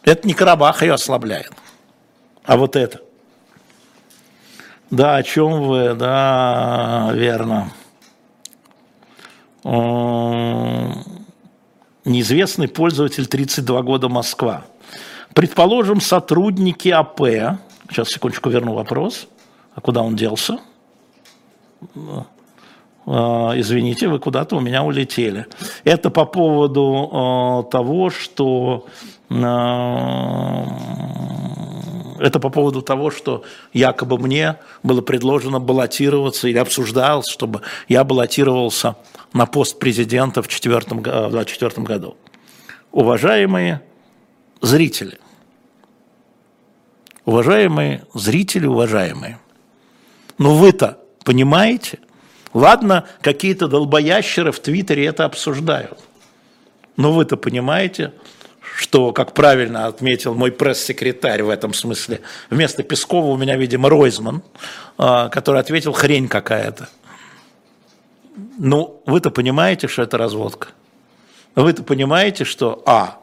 [0.02, 1.52] Это не Карабах ее ослабляет,
[2.44, 3.00] а вот это.
[4.90, 7.72] Да, о чем вы, да, верно.
[12.04, 14.64] Неизвестный пользователь 32 года Москва.
[15.34, 17.20] Предположим, сотрудники АП,
[17.88, 19.28] сейчас секундочку верну вопрос,
[19.74, 20.58] а куда он делся?
[23.06, 25.46] А, извините, вы куда-то у меня улетели.
[25.84, 28.86] Это по поводу а, того, что
[29.30, 30.66] а,
[32.22, 38.96] это по поводу того, что якобы мне было предложено баллотироваться или обсуждалось, чтобы я баллотировался
[39.32, 42.16] на пост президента в 2024 году.
[42.90, 43.82] Уважаемые
[44.60, 45.18] зрители,
[47.24, 49.38] уважаемые зрители, уважаемые,
[50.38, 51.98] ну вы-то понимаете–
[52.54, 55.98] Ладно, какие-то долбоящеры в Твиттере это обсуждают.
[56.96, 58.12] Но вы-то понимаете,
[58.74, 64.42] что, как правильно отметил мой пресс-секретарь в этом смысле, вместо Пескова у меня, видимо, Ройзман,
[64.98, 66.88] а, который ответил хрень какая-то.
[68.58, 70.68] Ну, вы-то понимаете, что это разводка.
[71.54, 73.18] Вы-то понимаете, что, а,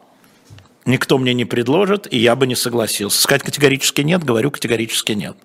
[0.84, 3.20] никто мне не предложит, и я бы не согласился.
[3.20, 5.36] Сказать категорически нет, говорю категорически нет.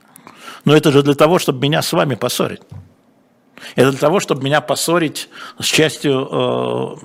[0.66, 2.62] Но это же для того, чтобы меня с вами поссорить.
[3.76, 6.96] Это для того, чтобы меня поссорить с частью э,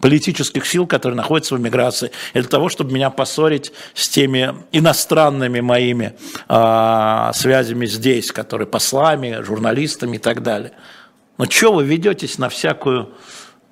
[0.00, 2.10] политических сил, которые находятся в эмиграции.
[2.34, 6.14] Для того, чтобы меня поссорить с теми иностранными моими
[6.48, 10.72] э, связями здесь, которые послами, журналистами и так далее.
[11.38, 13.14] Но что вы ведетесь на всякую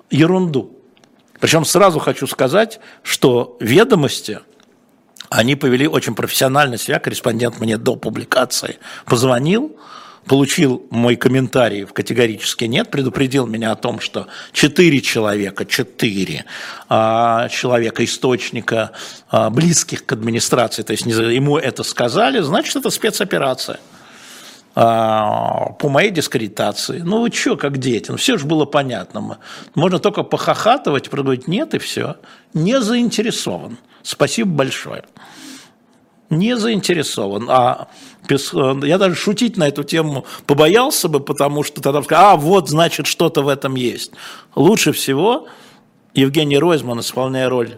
[0.09, 0.75] ерунду?
[1.39, 4.39] Причем сразу хочу сказать, что ведомости,
[5.29, 6.99] они повели очень профессионально себя.
[6.99, 9.77] Корреспондент мне до публикации позвонил,
[10.25, 16.45] получил мой комментарий в категорически нет, предупредил меня о том, что четыре человека, четыре
[16.87, 18.91] а, человека источника
[19.29, 23.79] а, близких к администрации, то есть ему это сказали, значит это спецоперация
[24.75, 26.99] а, по моей дискредитации.
[26.99, 28.11] Ну вы что, как дети?
[28.11, 29.39] Ну все же было понятно.
[29.75, 32.17] Можно только похохатывать, проговорить нет и все.
[32.53, 33.77] Не заинтересован.
[34.03, 35.03] Спасибо большое
[36.29, 37.49] не заинтересован.
[37.49, 37.87] А
[38.29, 43.07] я даже шутить на эту тему побоялся бы, потому что тогда сказал, а вот, значит,
[43.07, 44.11] что-то в этом есть.
[44.55, 45.47] Лучше всего
[46.13, 47.77] Евгений Ройзман, исполняя роль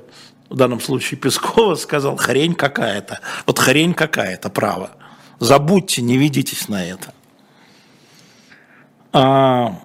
[0.50, 3.22] в данном случае Пескова, сказал, хрень какая-то.
[3.46, 4.92] Вот хрень какая-то, право.
[5.40, 7.14] Забудьте, не ведитесь на это.
[9.14, 9.76] А,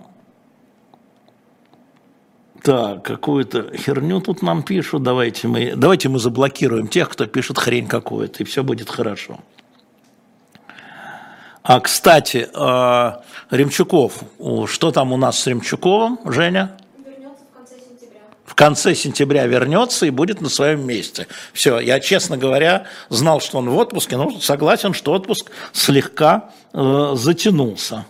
[2.67, 5.05] так, какую-то херню тут нам пишут.
[5.05, 9.39] Давайте мы, давайте мы заблокируем тех, кто пишет хрень какую-то, и все будет хорошо.
[11.63, 14.15] А, кстати, а, Ремчуков,
[14.67, 16.77] что там у нас с Ремчуковым, Женя?
[17.07, 18.21] Вернется в конце сентября.
[18.45, 21.29] В конце сентября вернется и будет на своем месте.
[21.53, 27.13] Все, я, честно говоря, знал, что он в отпуске, но согласен, что отпуск слегка э,
[27.15, 28.07] затянулся.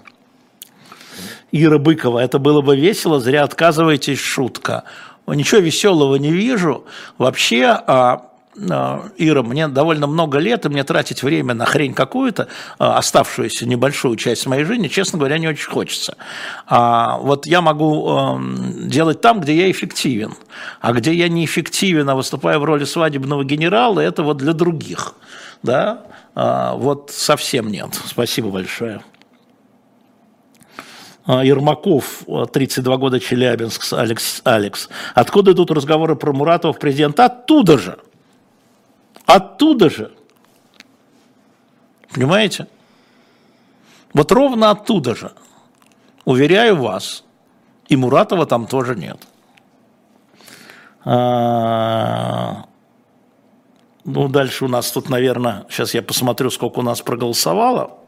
[1.62, 4.85] Ира Быкова, это было бы весело, зря отказываетесь, шутка.
[5.27, 6.85] Ничего веселого не вижу.
[7.19, 8.31] Вообще, а,
[8.71, 13.66] а, Ира, мне довольно много лет, и мне тратить время на хрень какую-то, а, оставшуюся
[13.66, 16.16] небольшую часть моей жизни, честно говоря, не очень хочется.
[16.66, 18.40] А вот я могу
[18.85, 20.35] делать там, где я эффективен.
[20.81, 25.14] А где я неэффективен, а выступаю в роли свадебного генерала, это вот для других.
[25.62, 26.03] Да?
[26.35, 27.99] Вот совсем нет.
[28.05, 29.01] Спасибо большое.
[31.27, 34.89] А, Ермаков, 32 года, Челябинск, Алекс, Алекс.
[35.15, 37.25] Откуда идут разговоры про Муратова в президента?
[37.25, 37.99] Оттуда же.
[39.27, 40.12] Оттуда же.
[42.15, 42.69] Понимаете?
[44.15, 45.33] Вот ровно оттуда же.
[46.25, 47.25] Уверяю вас,
[47.89, 49.19] и Муратова там тоже нет.
[51.05, 52.67] А,
[54.05, 57.99] ну, дальше у нас тут, наверное, сейчас я посмотрю, сколько у нас проголосовало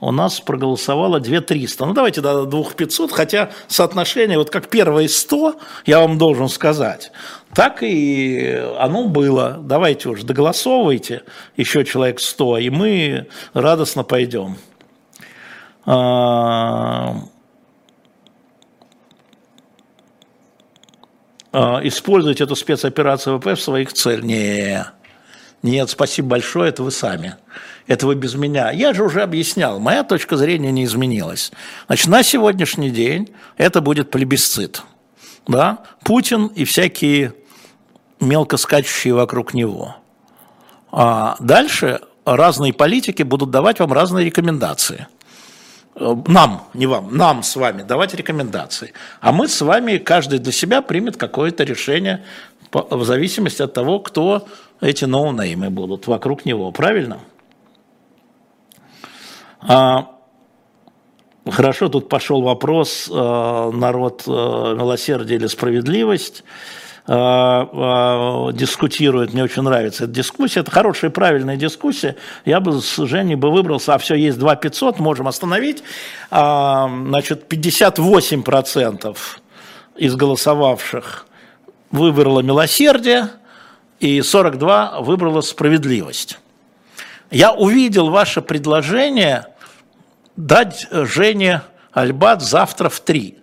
[0.00, 1.86] у нас проголосовало 2300.
[1.86, 5.56] Ну, давайте до 2500, хотя соотношение, вот как первые 100,
[5.86, 7.12] я вам должен сказать,
[7.54, 9.58] так и оно было.
[9.62, 11.22] Давайте уж доголосовывайте,
[11.56, 14.56] еще человек 100, и мы радостно пойдем.
[15.86, 17.14] А,
[21.52, 24.24] а, использовать эту спецоперацию ВП в своих целях.
[24.24, 24.88] Нет,
[25.62, 27.36] нет, спасибо большое, это вы сами
[27.86, 28.70] это вы без меня.
[28.70, 31.52] Я же уже объяснял, моя точка зрения не изменилась.
[31.86, 34.82] Значит, на сегодняшний день это будет плебисцит.
[35.46, 35.78] Да?
[36.02, 37.34] Путин и всякие
[38.20, 39.96] мелко скачущие вокруг него.
[40.90, 45.06] А дальше разные политики будут давать вам разные рекомендации.
[45.94, 48.92] э, нам, не вам, нам с вами давать рекомендации.
[49.20, 52.24] А мы с вами, каждый для себя примет какое-то решение
[52.72, 54.48] в зависимости от того, кто
[54.80, 56.70] эти ноунеймы будут вокруг него.
[56.72, 57.18] Правильно?
[59.60, 60.12] А,
[61.48, 66.44] хорошо, тут пошел вопрос, э, народ э, милосердие или справедливость.
[67.08, 73.36] Э, дискутирует, мне очень нравится эта дискуссия, это хорошая правильная дискуссия, я бы с Женей
[73.36, 75.84] бы выбрался, а все, есть 2 500, можем остановить,
[76.32, 79.16] а, значит, 58%
[79.96, 81.26] из голосовавших
[81.92, 83.28] выбрало милосердие,
[84.00, 86.38] и 42 выбрало справедливость.
[87.30, 89.46] Я увидел ваше предложение
[90.36, 93.38] дать Жене Альбат завтра в 3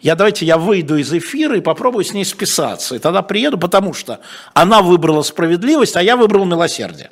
[0.00, 2.96] я давайте я выйду из эфира и попробую с ней списаться.
[2.96, 4.20] И тогда приеду, потому что
[4.52, 7.10] она выбрала справедливость, а я выбрал милосердие.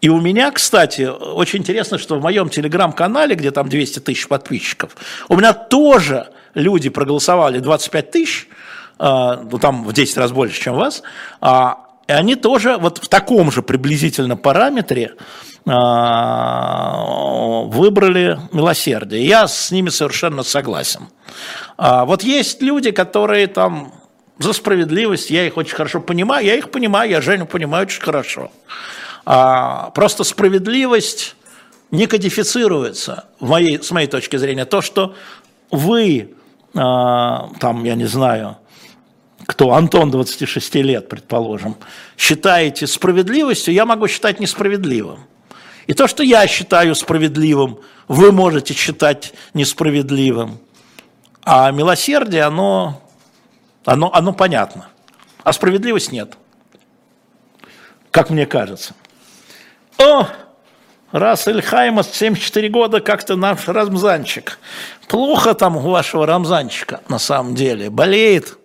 [0.00, 4.96] И у меня, кстати, очень интересно, что в моем телеграм-канале, где там 200 тысяч подписчиков,
[5.28, 8.48] у меня тоже люди проголосовали 25 тысяч,
[8.98, 11.02] ну там в 10 раз больше, чем вас,
[11.40, 15.14] а, и они тоже вот в таком же приблизительно параметре
[15.66, 19.26] а, выбрали милосердие.
[19.26, 21.08] Я с ними совершенно согласен.
[21.76, 23.92] А вот есть люди, которые там
[24.38, 28.50] за справедливость, я их очень хорошо понимаю, я их понимаю, я Женю понимаю очень хорошо.
[29.24, 31.36] А, просто справедливость
[31.92, 35.14] не кодифицируется, в моей, с моей точки зрения, то, что
[35.70, 36.34] вы,
[36.74, 38.56] а, там, я не знаю,
[39.46, 41.76] кто, Антон 26 лет, предположим,
[42.16, 45.20] считаете справедливостью, я могу считать несправедливым.
[45.86, 50.58] И то, что я считаю справедливым, вы можете считать несправедливым.
[51.44, 53.02] А милосердие, оно,
[53.84, 54.88] оно, оно понятно.
[55.42, 56.34] А справедливость нет.
[58.12, 58.94] Как мне кажется.
[59.98, 60.28] О,
[61.10, 64.58] раз Эльхаймас 74 года, как-то наш Рамзанчик.
[65.08, 67.90] Плохо там у вашего Рамзанчика на самом деле.
[67.90, 68.58] Болеет.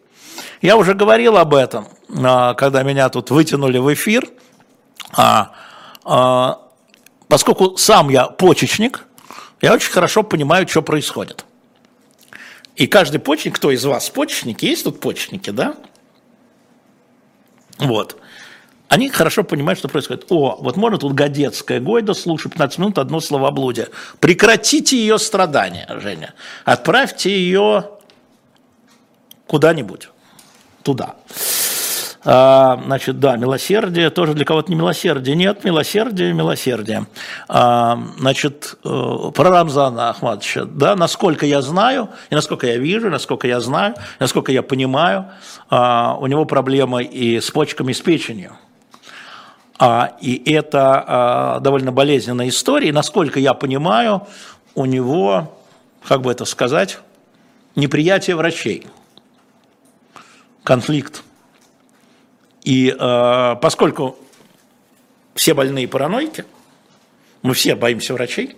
[0.61, 4.27] Я уже говорил об этом, а, когда меня тут вытянули в эфир.
[5.15, 5.53] А,
[6.03, 6.61] а,
[7.27, 9.05] поскольку сам я почечник,
[9.61, 11.45] я очень хорошо понимаю, что происходит.
[12.75, 15.75] И каждый почечник, кто из вас почечники, есть тут почечники, да?
[17.77, 18.19] Вот.
[18.87, 20.25] Они хорошо понимают, что происходит.
[20.29, 23.89] О, вот можно тут Годецкая Гойда слушать 15 минут одно словоблудие.
[24.19, 26.33] Прекратите ее страдания, Женя.
[26.63, 27.91] Отправьте ее
[29.45, 30.09] куда-нибудь
[30.87, 31.15] туда.
[32.23, 35.35] А, значит, да, милосердие тоже для кого-то не милосердие.
[35.35, 37.07] Нет, милосердие, милосердие.
[37.49, 43.47] А, значит, э, про Рамзана Ахматовича, да, насколько я знаю, и насколько я вижу, насколько
[43.47, 45.25] я знаю, насколько я понимаю,
[45.69, 48.51] а, у него проблемы и с почками, и с печенью.
[50.21, 52.89] И это довольно болезненная история.
[52.89, 54.25] И насколько я понимаю,
[54.73, 55.53] у него,
[56.07, 56.97] как бы это сказать,
[57.75, 58.87] неприятие врачей,
[60.67, 61.23] конфликт
[62.65, 64.17] и э, поскольку
[65.33, 66.43] все больные параноики,
[67.41, 68.57] мы все боимся врачей,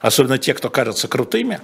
[0.00, 1.60] особенно те, кто кажется крутыми,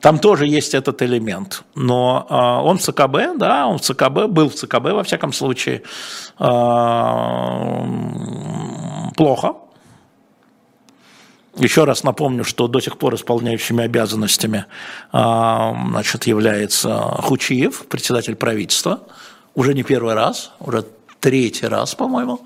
[0.00, 1.64] там тоже есть этот элемент.
[1.74, 2.34] Но э,
[2.66, 5.82] он в ЦКБ, да, он в ЦКБ, был в ЦКБ во всяком случае,
[6.38, 6.44] э,
[9.16, 9.56] плохо.
[11.56, 14.66] Еще раз напомню, что до сих пор исполняющими обязанностями
[15.12, 19.00] э, значит, является Хучиев, председатель правительства
[19.54, 20.84] уже не первый раз, уже
[21.20, 22.40] третий раз, по-моему,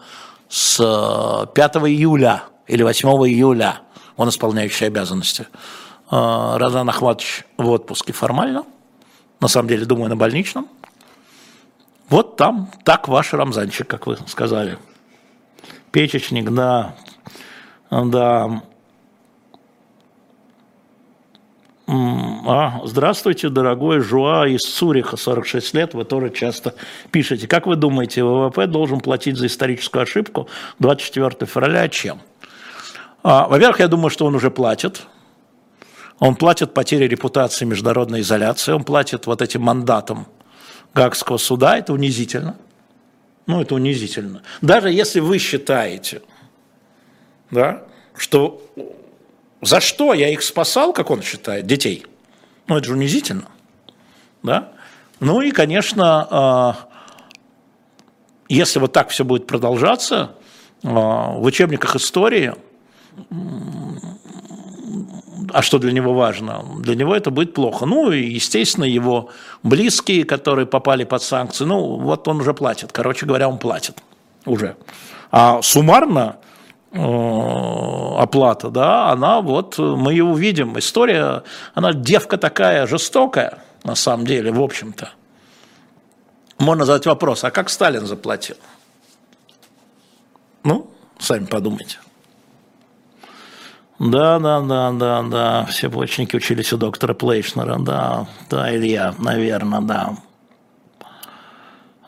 [0.48, 3.80] с 5 э, июля или 8 июля
[4.16, 5.46] он исполняющий обязанности.
[6.10, 8.64] Э, Разан Ахматович в отпуске формально,
[9.40, 10.68] на самом деле, думаю, на больничном.
[12.10, 14.78] Вот там так ваш Рамзанчик, как вы сказали.
[15.92, 16.94] Печечник, да,
[17.90, 18.62] да,
[21.90, 26.74] А, здравствуйте, дорогой Жуа из Цуриха, 46 лет, вы тоже часто
[27.10, 27.48] пишете.
[27.48, 30.48] Как вы думаете, ВВП должен платить за историческую ошибку
[30.80, 32.20] 24 февраля чем?
[33.22, 35.06] А, во-первых, я думаю, что он уже платит.
[36.18, 40.26] Он платит потери репутации международной изоляции, он платит вот этим мандатом
[40.92, 42.56] Гагского суда, это унизительно.
[43.46, 44.42] Ну, это унизительно.
[44.60, 46.20] Даже если вы считаете,
[47.50, 47.84] да,
[48.14, 48.60] что
[49.60, 52.06] за что я их спасал, как он считает, детей?
[52.66, 53.48] Ну, это же унизительно.
[54.42, 54.68] Да?
[55.20, 56.76] Ну и, конечно, а,
[58.48, 60.32] если вот так все будет продолжаться,
[60.84, 62.54] а, в учебниках истории,
[65.52, 66.64] а что для него важно?
[66.78, 67.86] Для него это будет плохо.
[67.86, 69.30] Ну и, естественно, его
[69.62, 72.92] близкие, которые попали под санкции, ну вот он уже платит.
[72.92, 73.96] Короче говоря, он платит
[74.44, 74.76] уже.
[75.30, 76.36] А суммарно
[76.92, 80.78] оплата, да, она вот, мы ее увидим.
[80.78, 81.42] История,
[81.74, 85.10] она девка такая жестокая, на самом деле, в общем-то.
[86.58, 88.56] Можно задать вопрос, а как Сталин заплатил?
[90.64, 91.98] Ну, сами подумайте.
[93.98, 95.64] Да, да, да, да, да.
[95.66, 100.16] Все блочники учились у доктора Плейшнера, да, да, Илья, наверное, да.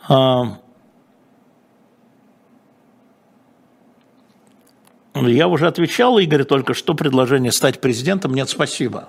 [0.09, 0.60] А...
[5.15, 8.35] Я уже отвечал Игорь только что предложение стать президентом.
[8.35, 9.09] Нет, спасибо.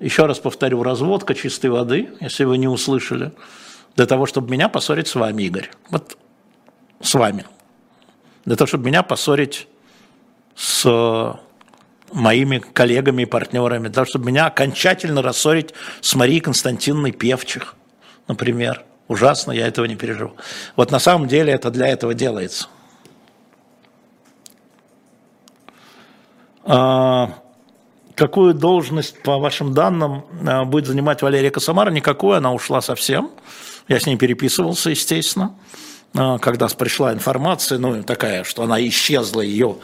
[0.00, 3.32] Еще раз повторю, разводка чистой воды, если вы не услышали,
[3.94, 5.70] для того, чтобы меня поссорить с вами, Игорь.
[5.90, 6.16] Вот
[7.00, 7.44] с вами.
[8.44, 9.68] Для того, чтобы меня поссорить
[10.56, 11.38] с
[12.12, 17.76] моими коллегами и партнерами, для того, чтобы меня окончательно рассорить с Марией Константиновной Певчих,
[18.28, 18.84] например.
[19.08, 20.32] Ужасно, я этого не переживу.
[20.74, 22.68] Вот на самом деле это для этого делается.
[28.14, 31.90] Какую должность, по вашим данным, а, будет занимать Валерия Косомара?
[31.90, 33.30] Никакую, она ушла совсем.
[33.88, 35.54] Я с ней переписывался, естественно.
[36.14, 39.76] А, когда пришла информация, ну, такая, что она исчезла, ее,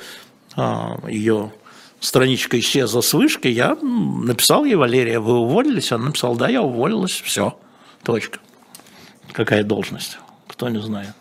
[1.09, 1.53] ее
[2.01, 5.93] страничка исчезла с вышкой, я написал ей, Валерия, вы уволились?
[5.93, 7.59] Она написала, да, я уволилась, все,
[8.03, 8.39] точка.
[9.33, 11.15] Какая должность, кто не знает.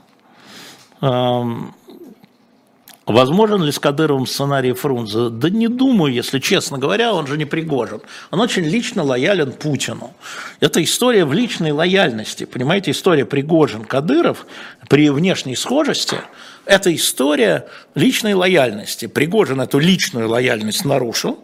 [3.07, 5.29] Возможен ли с Кадыровым сценарий Фрунзе?
[5.29, 8.01] Да не думаю, если честно говоря, он же не Пригожин.
[8.31, 10.13] Он очень лично лоялен Путину.
[10.59, 12.43] Это история в личной лояльности.
[12.43, 14.45] Понимаете, история Пригожин-Кадыров
[14.89, 16.17] при внешней схожести–
[16.65, 19.05] это история личной лояльности.
[19.05, 21.39] Пригожин эту личную лояльность нарушил,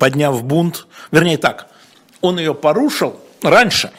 [0.00, 0.86] подняв бунт.
[1.10, 1.68] Вернее так,
[2.22, 3.90] он ее порушил раньше.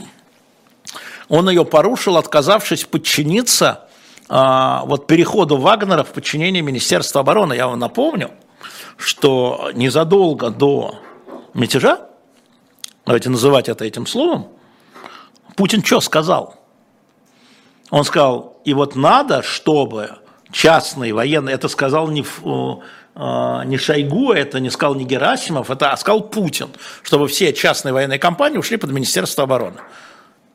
[1.27, 3.81] Он ее порушил, отказавшись подчиниться–
[4.27, 7.53] вот переходу Вагнера в подчинение Министерства обороны.
[7.53, 8.31] Я вам напомню,
[8.97, 10.99] что незадолго до
[11.53, 12.09] мятежа,
[13.05, 14.47] давайте называть это этим словом,
[15.55, 16.55] Путин что сказал?
[17.91, 20.17] Он сказал, и вот надо, чтобы
[20.51, 22.25] частные военные, это сказал не,
[23.15, 26.69] а, не Шойгу, это не сказал не Герасимов, это а сказал Путин,
[27.03, 29.77] чтобы все частные военные компании ушли под Министерство обороны.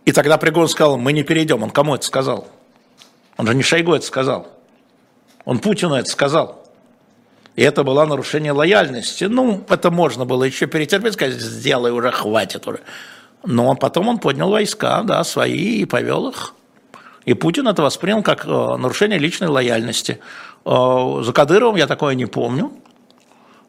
[0.04, 1.62] И тогда Пригон сказал, мы не перейдем.
[1.62, 2.48] Он кому это сказал?
[3.40, 4.48] Он же не Шойгу это сказал.
[5.46, 6.62] Он Путину это сказал.
[7.56, 9.24] И это было нарушение лояльности.
[9.24, 12.80] Ну, это можно было еще перетерпеть, сказать, сделай уже, хватит уже.
[13.42, 16.52] Но потом он поднял войска, да, свои, и повел их.
[17.24, 20.20] И Путин это воспринял как э, нарушение личной лояльности.
[20.66, 22.70] Э, за Кадыровым я такое не помню.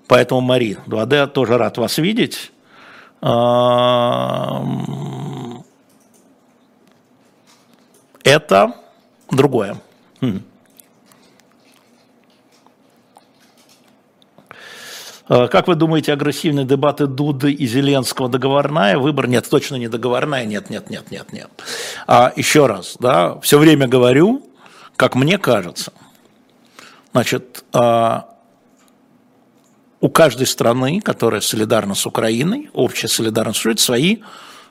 [0.08, 2.52] Поэтому, Мари, 2D тоже рад вас видеть.
[3.22, 3.30] Э,
[8.26, 8.81] это
[9.32, 9.78] другое.
[10.22, 10.42] Хм.
[15.28, 18.98] А, как вы думаете, агрессивные дебаты Дуды и Зеленского договорная?
[18.98, 21.50] Выбор нет, точно не договорная, нет, нет, нет, нет, нет.
[22.06, 24.46] А еще раз, да, все время говорю,
[24.98, 25.94] как мне кажется,
[27.14, 28.32] значит, а,
[30.02, 34.18] у каждой страны, которая солидарна с Украиной, общая солидарность, свои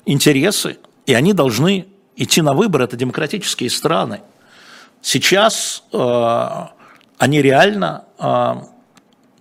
[0.05, 1.87] интересы, и они должны
[2.17, 4.21] идти на выбор, это демократические страны.
[5.03, 6.67] Сейчас э,
[7.19, 8.55] они реально, э,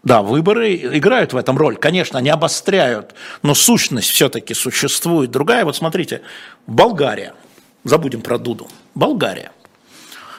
[0.03, 1.77] да, выборы играют в этом роль.
[1.77, 5.65] Конечно, они обостряют, но сущность все-таки существует другая.
[5.65, 6.21] Вот смотрите,
[6.67, 7.33] Болгария,
[7.83, 9.51] забудем про Дуду, Болгария.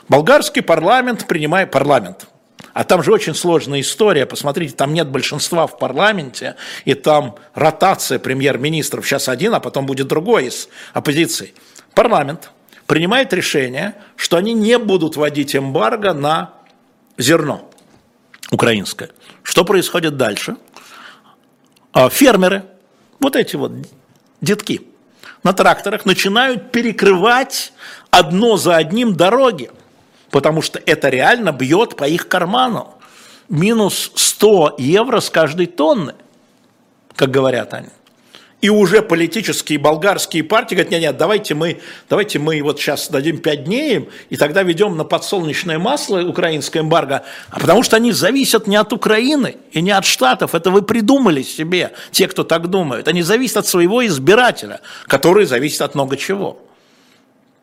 [0.09, 2.27] Болгарский парламент принимает парламент.
[2.73, 4.27] А там же очень сложная история.
[4.27, 9.07] Посмотрите, там нет большинства в парламенте, и там ротация премьер-министров.
[9.07, 11.55] Сейчас один, а потом будет другой из оппозиции.
[11.95, 12.51] Парламент
[12.91, 16.55] принимает решение, что они не будут вводить эмбарго на
[17.19, 17.71] зерно
[18.51, 19.11] украинское.
[19.45, 20.57] Что происходит дальше?
[21.93, 22.65] А фермеры,
[23.21, 23.71] вот эти вот
[24.41, 24.83] детки
[25.45, 27.73] на тракторах начинают перекрывать
[28.11, 29.71] одно за одним дороги,
[30.33, 32.97] потому что это реально бьет по их карману.
[33.49, 36.17] Минус 100 евро с каждой тонны,
[37.15, 37.91] как говорят они
[38.61, 43.39] и уже политические болгарские партии говорят, нет, нет, давайте мы, давайте мы вот сейчас дадим
[43.39, 48.67] 5 дней и тогда ведем на подсолнечное масло украинское эмбарго, а потому что они зависят
[48.67, 53.09] не от Украины и не от Штатов, это вы придумали себе, те, кто так думают,
[53.09, 56.59] они зависят от своего избирателя, который зависит от много чего.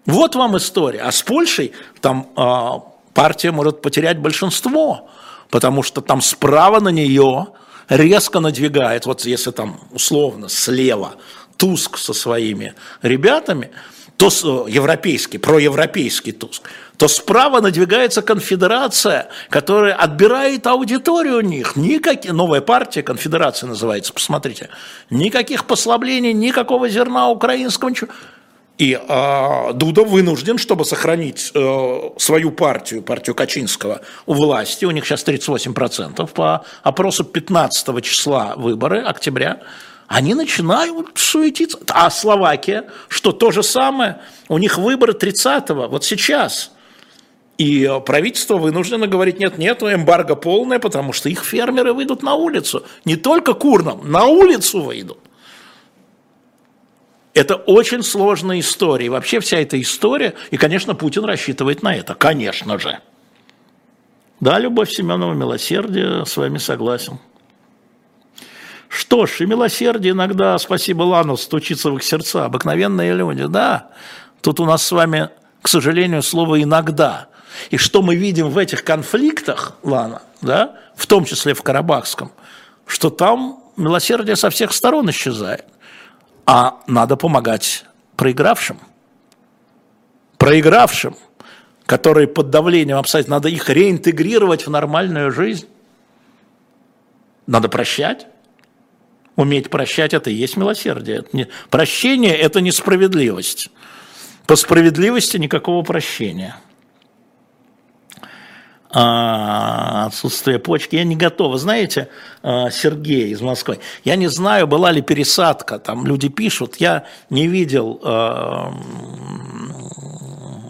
[0.05, 1.01] Вот вам история.
[1.01, 2.69] А с Польшей там э,
[3.13, 5.09] партия может потерять большинство,
[5.49, 7.47] потому что там справа на нее
[7.89, 11.15] резко надвигает, вот если там условно слева
[11.57, 13.71] Туск со своими ребятами,
[14.17, 14.27] то
[14.67, 16.63] европейский, проевропейский Туск,
[16.97, 21.75] то справа надвигается конфедерация, которая отбирает аудиторию у них.
[21.75, 24.69] Никакие, новая партия, конфедерация называется, посмотрите.
[25.11, 28.09] Никаких послаблений, никакого зерна украинского, ничего.
[28.78, 35.05] И э, Дуда вынужден, чтобы сохранить э, свою партию, партию Качинского, у власти, у них
[35.05, 39.61] сейчас 38%, по опросу 15 числа выборы, октября,
[40.07, 41.80] они начинают суетиться.
[41.89, 46.71] А Словакия, что то же самое, у них выборы 30-го, вот сейчас.
[47.57, 52.86] И правительство вынуждено говорить, нет, нет, эмбарго полное, потому что их фермеры выйдут на улицу.
[53.05, 55.17] Не только курным, на улицу выйдут.
[57.38, 59.05] Это очень сложная история.
[59.05, 62.97] И вообще вся эта история, и, конечно, Путин рассчитывает на это, конечно же.
[64.39, 67.19] Да, Любовь Семенова, милосердие, с вами согласен.
[68.89, 72.45] Что ж, и милосердие иногда, спасибо Лану, стучится в их сердца.
[72.45, 73.91] Обыкновенные люди, да.
[74.41, 75.29] Тут у нас с вами,
[75.61, 77.27] к сожалению, слово «иногда».
[77.69, 82.31] И что мы видим в этих конфликтах, Лана, да, в том числе в Карабахском,
[82.88, 85.65] что там милосердие со всех сторон исчезает.
[86.47, 87.83] А надо помогать
[88.15, 88.79] проигравшим.
[90.37, 91.17] Проигравшим,
[91.85, 95.67] которые под давлением обстоятельств, надо их реинтегрировать в нормальную жизнь.
[97.47, 98.27] Надо прощать.
[99.35, 101.17] Уметь прощать– это и есть милосердие.
[101.17, 103.69] Это не, прощение– это несправедливость.
[104.45, 106.55] По справедливости никакого прощения.
[108.89, 110.95] А, отсутствие почки.
[110.95, 111.57] Я не готова.
[111.57, 112.09] Знаете,
[112.41, 115.77] а, Сергей из Москвы, я не знаю, была ли пересадка.
[115.77, 118.73] Там люди пишут, я не видел, а,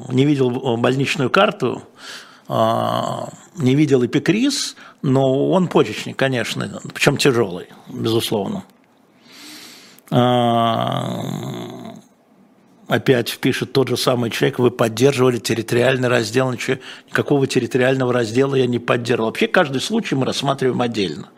[0.10, 1.84] не видел больничную карту,
[2.50, 8.64] не видел эпикриз, но он почечник, конечно, причем тяжелый, безусловно.
[12.88, 16.78] А, опять пишет тот же самый человек, вы поддерживали территориальный раздел, ничего,
[17.08, 19.30] никакого территориального раздела я не поддерживал.
[19.30, 21.30] Вообще каждый случай мы рассматриваем отдельно.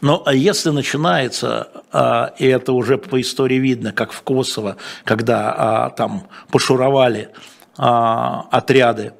[0.00, 5.90] Но а если начинается, а, и это уже по истории видно, как в Косово, когда
[5.96, 7.30] там пошуровали
[7.76, 9.14] отряды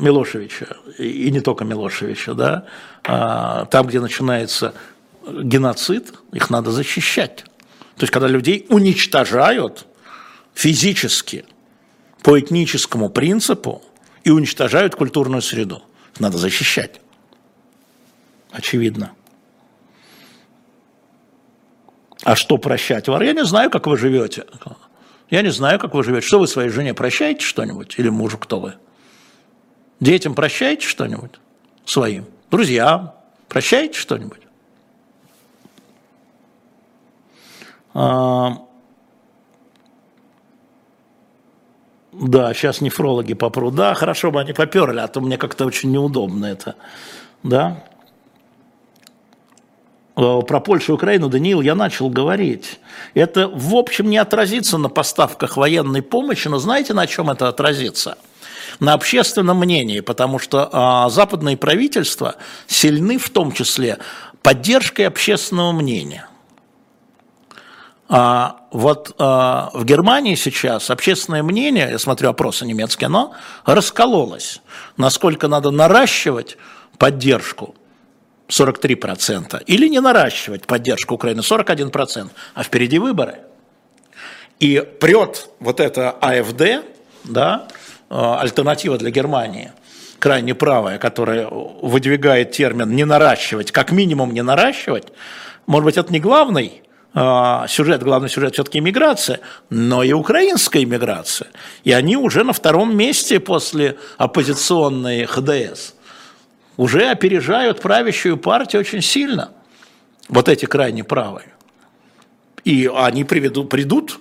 [0.00, 2.64] Милошевича, и не только Милошевича, да,
[3.04, 4.72] а, там, где начинается
[5.26, 7.44] геноцид, их надо защищать.
[7.98, 9.86] То есть, когда людей уничтожают
[10.54, 11.44] физически,
[12.22, 13.82] по этническому принципу,
[14.24, 15.82] и уничтожают культурную среду,
[16.18, 17.00] надо защищать.
[18.50, 19.12] Очевидно.
[22.22, 23.08] А что прощать?
[23.08, 24.44] Я не знаю, как вы живете.
[25.30, 26.26] Я не знаю, как вы живете.
[26.26, 27.94] Что вы своей жене прощаете что-нибудь?
[27.98, 28.74] Или мужу кто вы?
[30.00, 31.32] Детям прощаете что-нибудь
[31.84, 32.26] своим?
[32.50, 33.14] Друзьям
[33.48, 34.47] прощаете что-нибудь?
[42.12, 43.74] Да, сейчас нефрологи попрут.
[43.74, 46.74] Да, хорошо бы они поперли, а то мне как-то очень неудобно это.
[47.42, 47.84] Да.
[50.16, 52.80] Э, про Польшу и Украину, Даниил, я начал говорить.
[53.14, 58.18] Это, в общем, не отразится на поставках военной помощи, но знаете, на чем это отразится?
[58.80, 62.36] на общественном мнении, потому что а, западные правительства
[62.66, 63.98] сильны в том числе
[64.42, 66.27] поддержкой общественного мнения.
[68.08, 73.34] А вот а, в Германии сейчас общественное мнение, я смотрю опросы немецкие, оно
[73.64, 74.62] раскололось.
[74.96, 76.56] Насколько надо наращивать
[76.96, 77.74] поддержку?
[78.48, 81.40] 43%, или не наращивать поддержку Украины?
[81.40, 83.40] 41%, а впереди выборы.
[84.58, 86.82] И прет вот это АФД,
[87.24, 87.68] да,
[88.10, 89.70] Э, альтернатива для Германии,
[90.18, 95.08] крайне правая, которая выдвигает термин «не наращивать», как минимум не наращивать,
[95.66, 96.82] может быть, это не главный
[97.14, 99.40] сюжет, главный сюжет все-таки иммиграция,
[99.70, 101.48] но и украинская иммиграция.
[101.84, 105.94] И они уже на втором месте после оппозиционной ХДС
[106.76, 109.50] уже опережают правящую партию очень сильно.
[110.28, 111.48] Вот эти крайне правые.
[112.64, 114.20] И они приведут, придут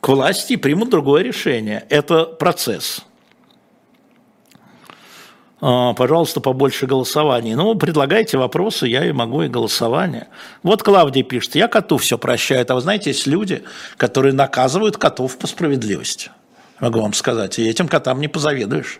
[0.00, 1.84] к власти и примут другое решение.
[1.88, 3.02] Это процесс.
[5.64, 7.54] А, пожалуйста, побольше голосований.
[7.54, 10.26] Ну, предлагайте вопросы, я и могу и голосование.
[10.64, 12.66] Вот Клавдий пишет, я коту все прощаю.
[12.68, 13.62] А вы знаете, есть люди,
[13.96, 16.32] которые наказывают котов по справедливости.
[16.80, 18.98] Могу вам сказать, и этим котам не позавидуешь.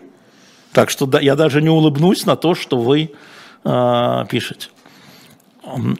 [0.71, 3.11] Так что да, я даже не улыбнусь на то, что вы
[3.65, 4.69] э, пишете.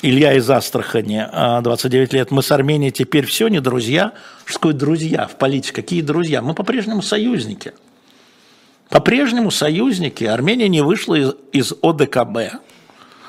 [0.02, 1.26] Илья из Астрахани,
[1.62, 2.32] 29 лет.
[2.32, 4.14] Мы с Арменией теперь все не друзья.
[4.46, 5.74] Что такое друзья в политике?
[5.74, 6.42] Какие друзья?
[6.42, 7.74] Мы по-прежнему союзники.
[8.94, 10.24] По-прежнему союзники.
[10.24, 12.62] Армения не вышла из, из ОДКБ.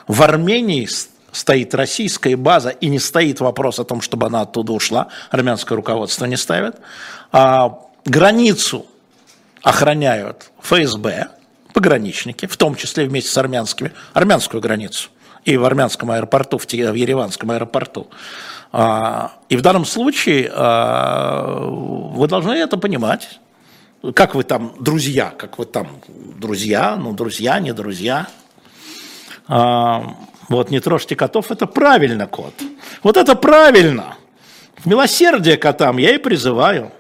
[0.07, 0.87] В Армении
[1.33, 6.27] стоит российская база и не стоит вопрос о том, чтобы она оттуда ушла, армянское руководство
[6.27, 6.77] не ставит,
[7.33, 8.85] а границу
[9.63, 11.29] охраняют ФСБ,
[11.73, 15.09] пограничники, в том числе вместе с армянскими, армянскую границу
[15.47, 18.09] и в армянском аэропорту, в Ереванском аэропорту.
[18.71, 23.41] А, и в данном случае а, вы должны это понимать.
[24.13, 28.27] Как вы там, друзья, как вы там, друзья, ну, друзья, не друзья.
[29.49, 30.17] А,
[30.49, 32.53] вот не трожьте котов, это правильно, кот.
[33.03, 34.17] Вот это правильно.
[34.85, 36.93] Милосердие котам я и призываю.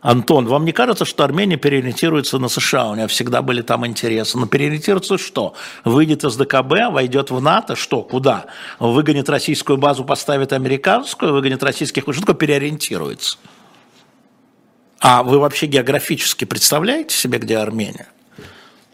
[0.00, 2.90] Антон, вам не кажется, что Армения переориентируется на США?
[2.90, 4.38] У нее всегда были там интересы.
[4.38, 5.54] Но переориентируется что?
[5.84, 8.02] Выйдет из ДКБ, войдет в НАТО, что?
[8.02, 8.46] Куда?
[8.80, 12.02] Выгонит российскую базу, поставит американскую, выгонит российских...
[12.02, 13.38] Что такое переориентируется?
[15.02, 18.06] А вы вообще географически представляете себе, где Армения?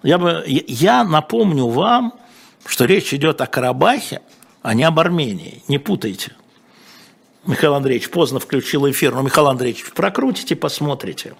[0.02, 2.14] Я, бы, я напомню вам,
[2.64, 4.22] что речь идет о Карабахе,
[4.62, 5.62] а не об Армении.
[5.68, 6.32] Не путайте.
[7.44, 11.34] Михаил Андреевич поздно включил эфир, но, Михаил Андреевич, прокрутите, посмотрите.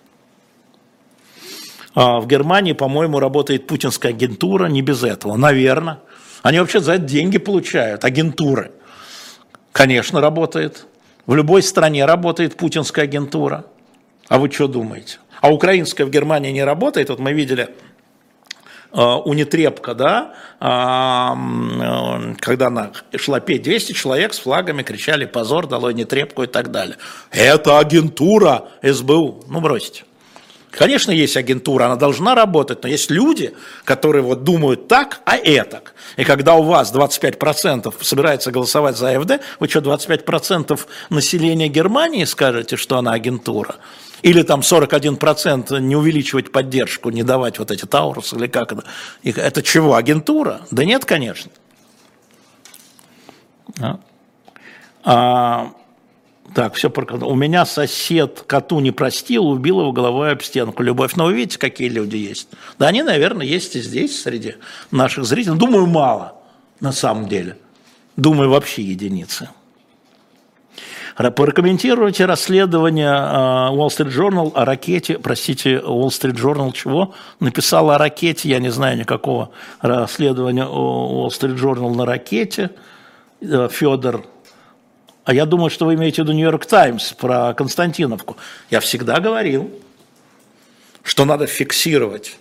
[1.94, 6.00] А в Германии, по-моему, работает путинская агентура, не без этого, наверное.
[6.42, 8.72] Они вообще за это деньги получают, агентуры.
[9.72, 10.86] Конечно, работает.
[11.24, 13.64] В любой стране работает путинская агентура.
[14.28, 15.18] А вы что думаете?
[15.40, 17.08] А украинская в Германии не работает?
[17.08, 17.68] Вот мы видели
[18.90, 25.92] Э, унитрепка, да, э, когда она шла петь, 200 человек с флагами кричали «позор, долой
[25.92, 26.96] нетрепку» и так далее.
[27.30, 29.44] Это агентура СБУ.
[29.46, 30.04] Ну, бросьте.
[30.70, 33.54] Конечно, есть агентура, она должна работать, но есть люди,
[33.84, 35.94] которые вот думают так, а этак.
[36.16, 40.78] И когда у вас 25% собирается голосовать за АФД, вы что, 25%
[41.10, 43.76] населения Германии скажете, что она агентура?
[44.22, 48.84] Или там 41% не увеличивать поддержку, не давать вот эти Таурусы, или как это?
[49.22, 50.62] Это чего, агентура?
[50.70, 51.50] Да нет, конечно.
[53.80, 54.00] А,
[55.04, 55.72] а,
[56.54, 60.82] так, все У меня сосед коту не простил, убил его головой об стенку.
[60.82, 61.14] Любовь.
[61.14, 62.48] Но вы видите, какие люди есть.
[62.78, 64.54] Да они, наверное, есть и здесь, среди
[64.90, 65.56] наших зрителей.
[65.56, 66.34] Думаю, мало
[66.80, 67.58] на самом деле.
[68.16, 69.50] Думаю, вообще единицы.
[71.18, 77.12] Прокомментируйте расследование а, Wall Street Journal о ракете, простите, Wall Street Journal чего?
[77.40, 79.50] Написала о ракете, я не знаю никакого
[79.80, 82.70] расследования Wall Street Journal на ракете.
[83.40, 84.24] Э, Федор
[85.28, 88.38] а я думаю, что вы имеете в виду Нью-Йорк Таймс про Константиновку.
[88.70, 89.70] Я всегда говорил,
[91.02, 92.38] что надо фиксировать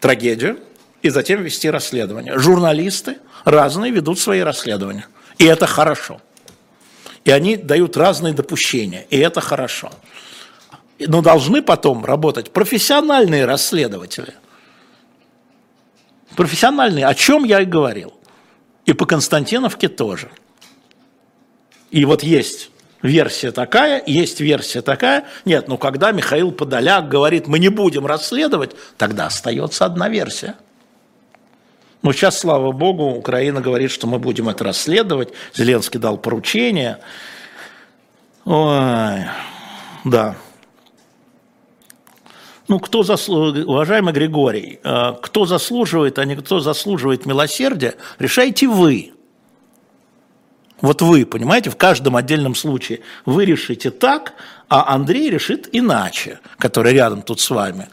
[0.00, 0.58] трагедию
[1.00, 2.36] и затем вести расследование.
[2.36, 5.06] Журналисты разные ведут свои расследования.
[5.38, 6.20] И это хорошо.
[7.24, 9.06] И они дают разные допущения.
[9.10, 9.90] И это хорошо.
[10.98, 14.34] Но должны потом работать профессиональные расследователи.
[16.36, 18.14] Профессиональные, о чем я и говорил.
[18.86, 20.30] И по Константиновке тоже.
[21.90, 22.70] И вот есть
[23.02, 25.24] версия такая, есть версия такая.
[25.44, 30.56] Нет, ну когда Михаил Подоляк говорит, мы не будем расследовать, тогда остается одна версия.
[32.02, 35.32] Но сейчас, слава богу, Украина говорит, что мы будем это расследовать.
[35.54, 36.98] Зеленский дал поручение.
[38.44, 39.24] Ой,
[40.04, 40.36] да.
[42.68, 49.12] Ну, кто заслуживает, уважаемый Григорий, э, кто заслуживает, а не кто заслуживает милосердия, решайте вы.
[50.80, 54.34] Вот вы, понимаете, в каждом отдельном случае вы решите так,
[54.68, 57.88] а Андрей решит иначе, который рядом тут с вами.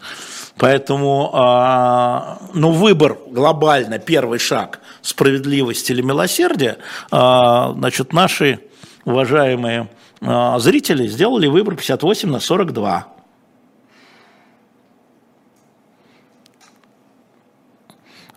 [0.58, 6.78] Поэтому, а, ну, выбор глобально, первый шаг справедливости или милосердия,
[7.12, 8.60] а, значит, наши
[9.04, 9.90] уважаемые
[10.22, 13.15] а, зрители сделали выбор 58 на 42.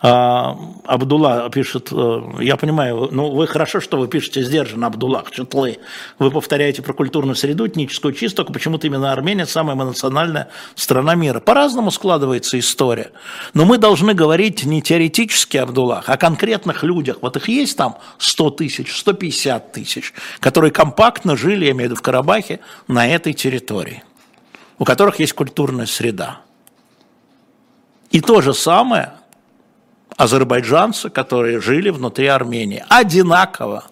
[0.01, 5.79] А, Абдулла пишет, э, я понимаю, ну вы хорошо, что вы пишете сдержанно, Абдуллах, Чутлы.
[6.21, 11.41] Вы повторяете про культурную среду, этническую чистку, почему-то именно Армения самая эмоциональная страна мира.
[11.41, 13.11] По-разному складывается история.
[13.55, 17.19] Но мы должны говорить не теоретически, Абдуллах, а о конкретных людях.
[17.21, 21.97] Вот их есть там 100 тысяч, 150 тысяч, которые компактно жили, я имею в виду
[21.97, 24.05] в Карабахе, на этой территории,
[24.79, 26.43] у которых есть культурная среда.
[28.13, 29.15] И то же самое–
[30.19, 32.85] азербайджанцы, которые жили внутри Армении.
[32.89, 33.85] Одинаково.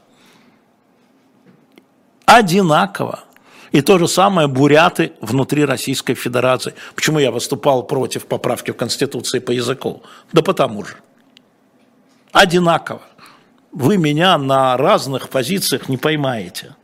[2.26, 3.20] Одинаково.
[3.70, 6.74] И то же самое буряты внутри Российской Федерации.
[6.94, 10.02] Почему я выступал против поправки в Конституции по языку?
[10.32, 10.96] Да потому же.
[12.32, 13.02] Одинаково.
[13.70, 16.74] Вы меня на разных позициях не поймаете.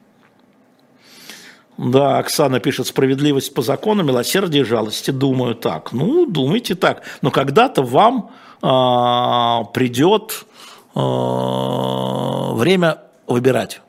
[1.79, 5.11] Да, Оксана пишет, справедливость по закону, милосердие и жалости.
[5.11, 5.93] Думаю так.
[5.93, 7.03] Ну, думайте так.
[7.23, 8.31] Но когда-то вам
[8.63, 10.47] придет
[10.95, 13.81] время выбирать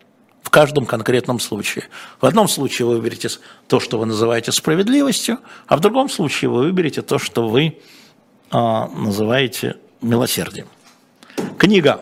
[0.42, 1.86] в каждом конкретном случае.
[2.20, 3.30] В одном случае вы выберете
[3.68, 7.80] то, что вы называете справедливостью, а в другом случае вы выберете то, что вы
[8.52, 10.68] а, называете милосердием.
[11.58, 12.02] Книга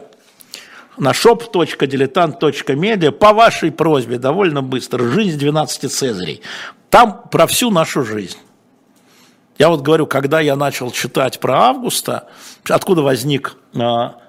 [0.97, 6.41] на shop.diletant.media по вашей просьбе довольно быстро «Жизнь 12 Цезарей».
[6.89, 8.37] Там про всю нашу жизнь.
[9.57, 12.27] Я вот говорю, когда я начал читать про Августа,
[12.69, 13.79] откуда возник э,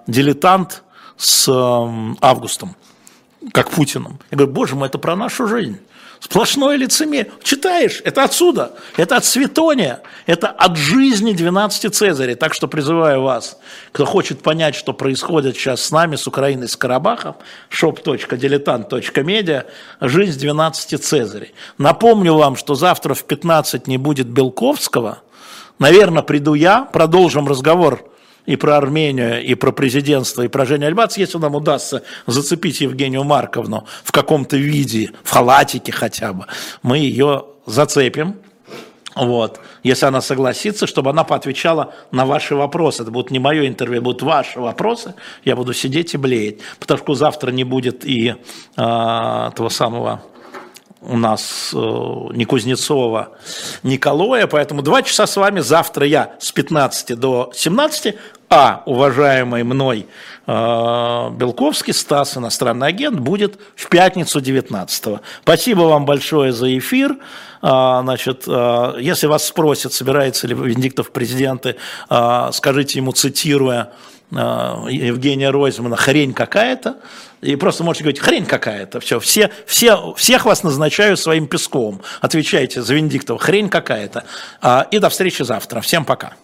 [0.06, 0.82] дилетант
[1.16, 2.76] с э, Августом,
[3.52, 4.18] как Путиным.
[4.30, 5.78] Я говорю, боже мой, это про нашу жизнь.
[6.22, 7.32] Сплошное лицемерие.
[7.42, 12.36] Читаешь, это отсюда, это от Светония, это от жизни 12 Цезарей.
[12.36, 13.58] Так что призываю вас,
[13.90, 17.34] кто хочет понять, что происходит сейчас с нами, с Украиной, с Карабахом,
[17.70, 19.64] shop.diletant.media,
[20.00, 21.54] жизнь 12 Цезарей.
[21.76, 25.22] Напомню вам, что завтра в 15 не будет Белковского.
[25.80, 28.11] Наверное, приду я, продолжим разговор
[28.46, 33.24] и про Армению, и про президентство, и про Женю Альбац, если нам удастся зацепить Евгению
[33.24, 36.46] Марковну в каком-то виде, в халатике хотя бы,
[36.82, 38.36] мы ее зацепим,
[39.14, 43.02] вот, если она согласится, чтобы она поотвечала на ваши вопросы.
[43.02, 45.14] Это будет не мое интервью, будут ваши вопросы.
[45.44, 48.34] Я буду сидеть и блеять, потому что завтра не будет и э,
[48.76, 50.22] того самого
[51.02, 53.30] у нас э, не Кузнецова,
[53.82, 58.14] Николая, поэтому два часа с вами завтра я с 15 до 17,
[58.48, 60.06] а уважаемый мной
[60.46, 60.50] э,
[61.32, 65.20] Белковский Стас, иностранный агент, будет в пятницу 19 -го.
[65.42, 67.16] Спасибо вам большое за эфир.
[67.62, 71.76] Э, значит, э, если вас спросят, собирается ли Венедиктов президенты,
[72.10, 73.92] э, скажите ему, цитируя
[74.30, 74.36] э,
[74.90, 76.96] Евгения Ройзмана, хрень какая-то,
[77.42, 82.00] и просто можете говорить, хрень какая-то, все, все, все, всех вас назначаю своим песком.
[82.20, 84.24] Отвечайте за Венедиктова, хрень какая-то.
[84.90, 85.80] И до встречи завтра.
[85.80, 86.34] Всем пока.